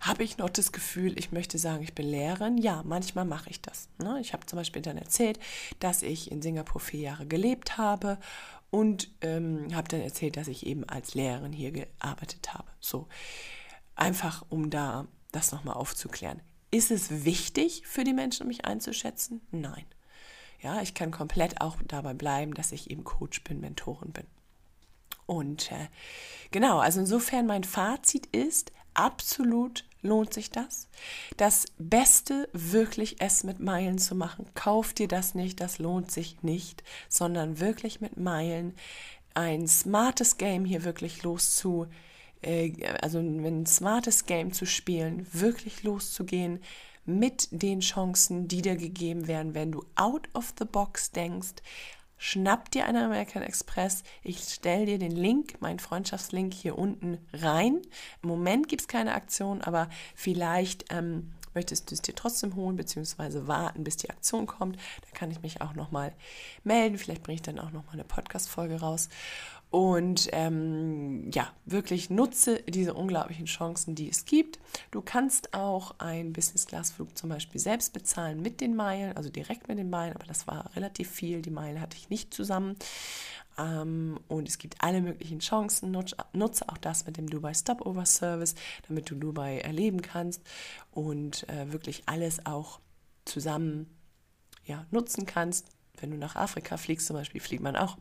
Habe 0.00 0.22
ich 0.22 0.38
noch 0.38 0.48
das 0.48 0.72
Gefühl, 0.72 1.18
ich 1.18 1.30
möchte 1.30 1.58
sagen, 1.58 1.82
ich 1.82 1.94
bin 1.94 2.06
Lehrerin? 2.08 2.56
Ja, 2.56 2.82
manchmal 2.86 3.26
mache 3.26 3.50
ich 3.50 3.60
das. 3.60 3.88
Ne? 3.98 4.18
Ich 4.22 4.32
habe 4.32 4.46
zum 4.46 4.58
Beispiel 4.58 4.80
dann 4.80 4.96
erzählt, 4.96 5.38
dass 5.78 6.02
ich 6.02 6.30
in 6.30 6.40
Singapur 6.40 6.80
vier 6.80 7.00
Jahre 7.00 7.26
gelebt 7.26 7.76
habe 7.76 8.16
und 8.70 9.10
ähm, 9.20 9.74
habe 9.74 9.88
dann 9.88 10.00
erzählt, 10.00 10.36
dass 10.36 10.48
ich 10.48 10.64
eben 10.64 10.88
als 10.88 11.14
Lehrerin 11.14 11.52
hier 11.52 11.72
gearbeitet 11.72 12.54
habe. 12.54 12.68
So, 12.80 13.08
einfach 14.00 14.44
um 14.48 14.70
da 14.70 15.06
das 15.32 15.52
nochmal 15.52 15.74
aufzuklären. 15.74 16.40
Ist 16.70 16.90
es 16.90 17.24
wichtig 17.24 17.82
für 17.86 18.04
die 18.04 18.12
Menschen, 18.12 18.46
mich 18.46 18.64
einzuschätzen? 18.64 19.40
Nein. 19.50 19.84
Ja, 20.60 20.82
ich 20.82 20.94
kann 20.94 21.10
komplett 21.10 21.60
auch 21.60 21.76
dabei 21.86 22.14
bleiben, 22.14 22.54
dass 22.54 22.72
ich 22.72 22.90
eben 22.90 23.04
Coach 23.04 23.42
bin, 23.44 23.60
Mentorin 23.60 24.12
bin. 24.12 24.26
Und 25.26 25.70
äh, 25.72 25.88
genau, 26.50 26.78
also 26.78 27.00
insofern 27.00 27.46
mein 27.46 27.64
Fazit 27.64 28.26
ist, 28.26 28.72
absolut 28.94 29.84
lohnt 30.02 30.34
sich 30.34 30.50
das. 30.50 30.88
Das 31.36 31.66
Beste 31.78 32.48
wirklich 32.52 33.20
es 33.20 33.44
mit 33.44 33.60
Meilen 33.60 33.98
zu 33.98 34.14
machen. 34.14 34.46
Kauf 34.54 34.92
dir 34.92 35.08
das 35.08 35.34
nicht, 35.34 35.60
das 35.60 35.78
lohnt 35.78 36.10
sich 36.10 36.42
nicht, 36.42 36.82
sondern 37.08 37.60
wirklich 37.60 38.00
mit 38.00 38.16
Meilen 38.16 38.74
ein 39.34 39.68
smartes 39.68 40.36
Game 40.36 40.64
hier 40.64 40.84
wirklich 40.84 41.22
loszu, 41.22 41.86
äh, 42.42 42.72
also 43.00 43.18
ein 43.18 43.66
smartes 43.66 44.26
Game 44.26 44.52
zu 44.52 44.66
spielen, 44.66 45.26
wirklich 45.32 45.82
loszugehen 45.82 46.60
mit 47.04 47.48
den 47.50 47.80
Chancen, 47.80 48.48
die 48.48 48.62
dir 48.62 48.76
gegeben 48.76 49.26
werden, 49.26 49.54
wenn 49.54 49.72
du 49.72 49.84
out 49.96 50.28
of 50.34 50.54
the 50.58 50.64
box 50.64 51.10
denkst, 51.10 51.62
schnapp 52.18 52.70
dir 52.70 52.86
einen 52.86 53.04
American 53.04 53.42
Express. 53.42 54.04
Ich 54.22 54.38
stelle 54.40 54.86
dir 54.86 54.98
den 54.98 55.16
Link, 55.16 55.60
meinen 55.60 55.78
Freundschaftslink 55.78 56.52
hier 56.52 56.78
unten 56.78 57.18
rein. 57.32 57.80
Im 58.22 58.28
Moment 58.28 58.68
gibt 58.68 58.82
es 58.82 58.88
keine 58.88 59.14
Aktion, 59.14 59.62
aber 59.62 59.88
vielleicht 60.14 60.84
ähm, 60.92 61.32
möchtest 61.54 61.90
du 61.90 61.94
es 61.94 62.02
dir 62.02 62.14
trotzdem 62.14 62.54
holen, 62.54 62.76
beziehungsweise 62.76 63.48
warten, 63.48 63.84
bis 63.84 63.96
die 63.96 64.10
Aktion 64.10 64.46
kommt. 64.46 64.76
Da 64.76 65.18
kann 65.18 65.30
ich 65.30 65.40
mich 65.42 65.62
auch 65.62 65.74
nochmal 65.74 66.12
melden. 66.62 66.98
Vielleicht 66.98 67.22
bringe 67.22 67.36
ich 67.36 67.42
dann 67.42 67.58
auch 67.58 67.70
nochmal 67.70 67.94
eine 67.94 68.04
Podcast-Folge 68.04 68.80
raus. 68.80 69.08
Und 69.70 70.28
ähm, 70.32 71.30
ja, 71.32 71.52
wirklich 71.64 72.10
nutze 72.10 72.60
diese 72.68 72.94
unglaublichen 72.94 73.46
Chancen, 73.46 73.94
die 73.94 74.08
es 74.08 74.24
gibt. 74.24 74.58
Du 74.90 75.00
kannst 75.00 75.54
auch 75.54 75.94
einen 75.98 76.32
Business-Class-Flug 76.32 77.16
zum 77.16 77.30
Beispiel 77.30 77.60
selbst 77.60 77.92
bezahlen 77.92 78.42
mit 78.42 78.60
den 78.60 78.74
Meilen, 78.74 79.16
also 79.16 79.30
direkt 79.30 79.68
mit 79.68 79.78
den 79.78 79.88
Meilen, 79.88 80.16
aber 80.16 80.26
das 80.26 80.48
war 80.48 80.74
relativ 80.74 81.08
viel. 81.08 81.40
Die 81.40 81.50
Meilen 81.50 81.80
hatte 81.80 81.96
ich 81.96 82.10
nicht 82.10 82.34
zusammen. 82.34 82.74
Ähm, 83.58 84.18
und 84.26 84.48
es 84.48 84.58
gibt 84.58 84.74
alle 84.80 85.00
möglichen 85.02 85.38
Chancen. 85.38 85.92
Nutze, 85.92 86.68
auch 86.68 86.78
das 86.78 87.06
mit 87.06 87.16
dem 87.16 87.30
Dubai 87.30 87.54
Stopover 87.54 88.06
Service, 88.06 88.56
damit 88.88 89.08
du 89.08 89.14
Dubai 89.14 89.58
erleben 89.58 90.02
kannst 90.02 90.42
und 90.90 91.48
äh, 91.48 91.72
wirklich 91.72 92.02
alles 92.06 92.44
auch 92.44 92.80
zusammen 93.24 93.86
ja, 94.64 94.84
nutzen 94.90 95.26
kannst. 95.26 95.68
Wenn 96.00 96.10
du 96.10 96.16
nach 96.16 96.34
Afrika 96.34 96.76
fliegst, 96.76 97.06
zum 97.06 97.14
Beispiel, 97.14 97.40
fliegt 97.40 97.62
man 97.62 97.76
auch 97.76 97.98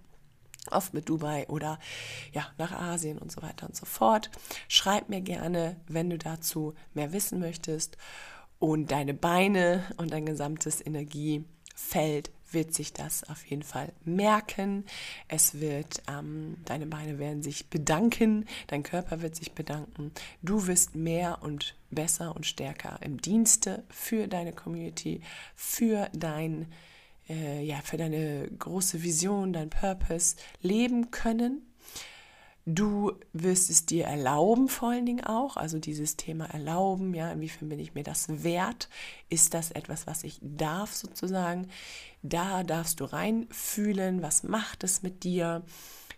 oft 0.72 0.94
mit 0.94 1.10
Dubai 1.10 1.48
oder 1.48 1.80
ja, 2.34 2.48
nach 2.58 2.72
Asien 2.72 3.18
und 3.18 3.32
so 3.32 3.42
weiter 3.42 3.68
und 3.68 3.76
so 3.76 3.86
fort. 3.86 4.30
Schreib 4.68 5.10
mir 5.10 5.22
gerne, 5.22 5.78
wenn 5.88 6.10
du 6.10 6.18
dazu 6.18 6.74
mehr 6.94 7.12
wissen 7.12 7.40
möchtest. 7.40 7.98
Und 8.60 8.92
deine 8.92 9.14
Beine 9.14 9.84
und 9.98 10.12
dein 10.12 10.26
gesamtes 10.26 10.86
Energiefeld 10.86 12.32
wird 12.52 12.74
sich 12.74 12.94
das 12.94 13.24
auf 13.30 13.46
jeden 13.46 13.64
Fall 13.64 13.94
merken. 14.04 14.86
Es 15.28 15.60
wird, 15.60 16.02
ähm, 16.10 16.58
deine 16.66 16.88
Beine 16.88 17.20
werden 17.20 17.44
sich 17.44 17.70
bedanken, 17.70 18.46
dein 18.68 18.84
Körper 18.84 19.22
wird 19.22 19.36
sich 19.36 19.54
bedanken. 19.54 20.12
Du 20.42 20.68
wirst 20.68 20.96
mehr 20.96 21.40
und 21.42 21.76
besser 21.92 22.36
und 22.36 22.46
stärker 22.46 23.00
im 23.02 23.22
Dienste 23.22 23.84
für 23.90 24.28
deine 24.28 24.54
Community, 24.54 25.22
für 25.56 26.10
dein 26.14 26.68
äh, 27.30 27.64
ja, 27.64 27.80
für 27.82 27.98
deine 27.98 28.50
große 28.58 29.04
Vision, 29.04 29.54
dein 29.54 29.70
Purpose 29.70 30.36
leben 30.62 31.12
können. 31.12 31.62
Du 32.66 33.14
wirst 33.34 33.70
es 33.70 33.86
dir 33.86 34.06
erlauben, 34.06 34.68
vor 34.68 34.90
allen 34.90 35.06
Dingen 35.06 35.24
auch, 35.26 35.58
also 35.58 35.80
dieses 35.80 36.18
Thema 36.18 36.46
erlauben, 36.46 37.16
ja, 37.16 37.32
inwiefern 37.32 37.70
bin 37.70 37.80
ich 37.80 37.96
mir 37.96 38.04
das 38.04 38.44
wert? 38.44 38.90
Ist 39.30 39.56
das 39.56 39.72
etwas, 39.72 40.06
was 40.06 40.24
ich 40.24 40.40
darf 40.42 40.94
sozusagen? 40.94 41.68
Da 42.22 42.64
darfst 42.64 43.00
du 43.00 43.06
reinfühlen, 43.06 44.22
was 44.22 44.44
macht 44.44 44.84
es 44.84 45.02
mit 45.02 45.24
dir? 45.24 45.64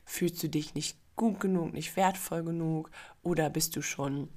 Fühlst 0.04 0.44
du 0.44 0.50
dich 0.50 0.76
nicht 0.76 0.98
gut 1.16 1.40
genug, 1.40 1.74
nicht 1.74 1.96
wertvoll 1.96 2.44
genug 2.44 2.92
oder 3.24 3.50
bist 3.50 3.76
du 3.76 3.82
schon 3.82 4.28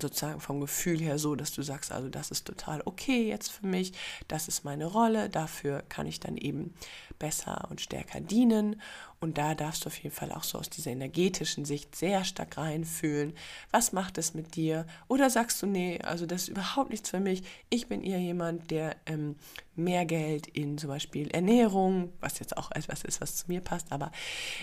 sozusagen 0.00 0.40
vom 0.40 0.60
Gefühl 0.60 1.00
her 1.00 1.18
so, 1.18 1.34
dass 1.34 1.52
du 1.52 1.62
sagst, 1.62 1.92
also 1.92 2.08
das 2.08 2.30
ist 2.30 2.46
total 2.46 2.82
okay 2.84 3.28
jetzt 3.28 3.50
für 3.50 3.66
mich, 3.66 3.92
das 4.28 4.48
ist 4.48 4.64
meine 4.64 4.86
Rolle, 4.86 5.28
dafür 5.28 5.82
kann 5.88 6.06
ich 6.06 6.20
dann 6.20 6.36
eben 6.36 6.74
besser 7.18 7.66
und 7.70 7.80
stärker 7.80 8.20
dienen. 8.20 8.80
Und 9.18 9.38
da 9.38 9.54
darfst 9.54 9.84
du 9.84 9.88
auf 9.88 9.96
jeden 9.96 10.14
Fall 10.14 10.30
auch 10.30 10.44
so 10.44 10.58
aus 10.58 10.68
dieser 10.68 10.90
energetischen 10.90 11.64
Sicht 11.64 11.96
sehr 11.96 12.24
stark 12.24 12.58
reinfühlen, 12.58 13.34
was 13.70 13.92
macht 13.92 14.18
es 14.18 14.34
mit 14.34 14.56
dir? 14.56 14.86
Oder 15.08 15.30
sagst 15.30 15.62
du, 15.62 15.66
nee, 15.66 15.98
also 16.02 16.26
das 16.26 16.42
ist 16.42 16.48
überhaupt 16.48 16.90
nichts 16.90 17.10
für 17.10 17.20
mich, 17.20 17.42
ich 17.70 17.88
bin 17.88 18.02
eher 18.02 18.20
jemand, 18.20 18.70
der 18.70 18.96
ähm, 19.06 19.36
mehr 19.74 20.04
Geld 20.04 20.46
in 20.46 20.76
zum 20.76 20.88
Beispiel 20.88 21.28
Ernährung, 21.30 22.12
was 22.20 22.38
jetzt 22.38 22.56
auch 22.56 22.70
etwas 22.72 23.04
ist, 23.04 23.20
was 23.20 23.36
zu 23.36 23.46
mir 23.48 23.60
passt, 23.60 23.90
aber 23.90 24.12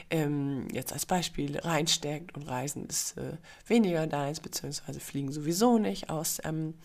ähm, 0.09 0.67
jetzt 0.71 0.93
als 0.93 1.05
Beispiel 1.05 1.57
reinsteckt. 1.59 2.35
Und 2.35 2.43
Reisen 2.43 2.85
ist 2.85 3.17
äh, 3.17 3.37
weniger 3.67 4.05
deins, 4.07 4.39
beziehungsweise 4.39 4.99
fliegen 4.99 5.31
sowieso 5.31 5.79
nicht 5.79 6.09
aus 6.09 6.39
ähm, 6.43 6.75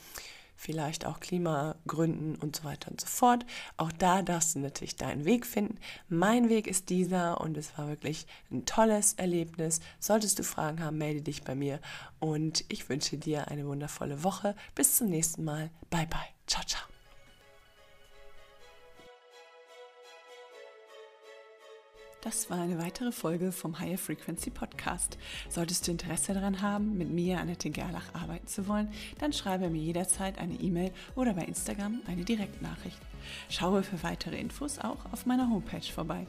vielleicht 0.59 1.07
auch 1.07 1.21
Klimagründen 1.21 2.35
und 2.35 2.57
so 2.57 2.65
weiter 2.65 2.91
und 2.91 3.01
so 3.01 3.07
fort. 3.07 3.47
Auch 3.77 3.93
da 3.93 4.23
darfst 4.23 4.57
du 4.57 4.59
natürlich 4.59 4.97
deinen 4.97 5.25
Weg 5.25 5.47
finden. 5.47 5.79
Mein 6.09 6.51
Weg 6.51 6.67
ist 6.67 6.91
dieser 6.91 7.41
und 7.41 7.57
es 7.57 7.79
war 7.79 7.89
wirklich 7.89 8.27
ein 8.51 8.67
tolles 8.67 9.15
Erlebnis. 9.15 9.81
Solltest 10.01 10.39
du 10.41 10.43
Fragen 10.43 10.83
haben, 10.83 10.99
melde 10.99 11.23
dich 11.23 11.45
bei 11.45 11.55
mir 11.55 11.81
und 12.19 12.65
ich 12.69 12.89
wünsche 12.89 13.17
dir 13.17 13.49
eine 13.49 13.67
wundervolle 13.67 14.25
Woche. 14.25 14.57
Bis 14.75 14.97
zum 14.97 15.09
nächsten 15.09 15.45
Mal. 15.45 15.71
Bye 15.91 16.09
bye. 16.09 16.21
Ciao, 16.47 16.65
ciao. 16.67 16.98
Das 22.21 22.51
war 22.51 22.61
eine 22.61 22.79
weitere 22.79 23.13
Folge 23.13 23.53
vom 23.53 23.79
Higher 23.79 23.97
Frequency 23.97 24.51
Podcast. 24.51 25.17
Solltest 25.49 25.87
du 25.87 25.93
Interesse 25.93 26.35
daran 26.35 26.63
haben, 26.63 26.99
mit 26.99 27.11
mir, 27.11 27.39
Annette 27.39 27.71
Gerlach, 27.71 28.13
arbeiten 28.13 28.49
zu 28.49 28.67
wollen, 28.67 28.93
dann 29.19 29.33
schreibe 29.33 29.71
mir 29.71 29.81
jederzeit 29.81 30.37
eine 30.39 30.55
E-Mail 30.55 30.91
oder 31.15 31.35
bei 31.35 31.43
Instagram 31.43 32.03
eine 32.09 32.25
Direktnachricht. 32.25 32.99
Schaue 33.49 33.85
für 33.85 34.03
weitere 34.03 34.37
Infos 34.37 34.81
auch 34.81 35.13
auf 35.13 35.27
meiner 35.27 35.49
Homepage 35.49 35.81
vorbei. 35.81 36.27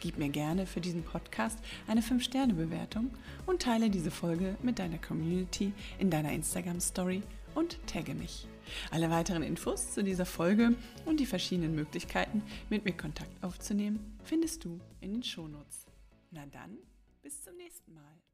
Gib 0.00 0.16
mir 0.16 0.30
gerne 0.30 0.64
für 0.64 0.80
diesen 0.80 1.02
Podcast 1.02 1.58
eine 1.86 2.00
5-Sterne-Bewertung 2.00 3.10
und 3.44 3.60
teile 3.60 3.90
diese 3.90 4.10
Folge 4.10 4.56
mit 4.62 4.78
deiner 4.78 4.98
Community 4.98 5.74
in 5.98 6.08
deiner 6.10 6.32
Instagram-Story 6.32 7.22
und 7.56 7.84
tagge 7.86 8.14
mich. 8.14 8.46
Alle 8.90 9.10
weiteren 9.10 9.42
Infos 9.42 9.92
zu 9.92 10.04
dieser 10.04 10.26
Folge 10.26 10.74
und 11.04 11.18
die 11.18 11.26
verschiedenen 11.26 11.74
Möglichkeiten, 11.74 12.42
mit 12.70 12.84
mir 12.84 12.96
Kontakt 12.96 13.42
aufzunehmen, 13.42 14.18
findest 14.22 14.64
du 14.64 14.78
in 15.00 15.12
den 15.12 15.22
Shownotes. 15.22 15.86
Na 16.30 16.46
dann, 16.46 16.78
bis 17.22 17.42
zum 17.42 17.56
nächsten 17.56 17.94
Mal. 17.94 18.25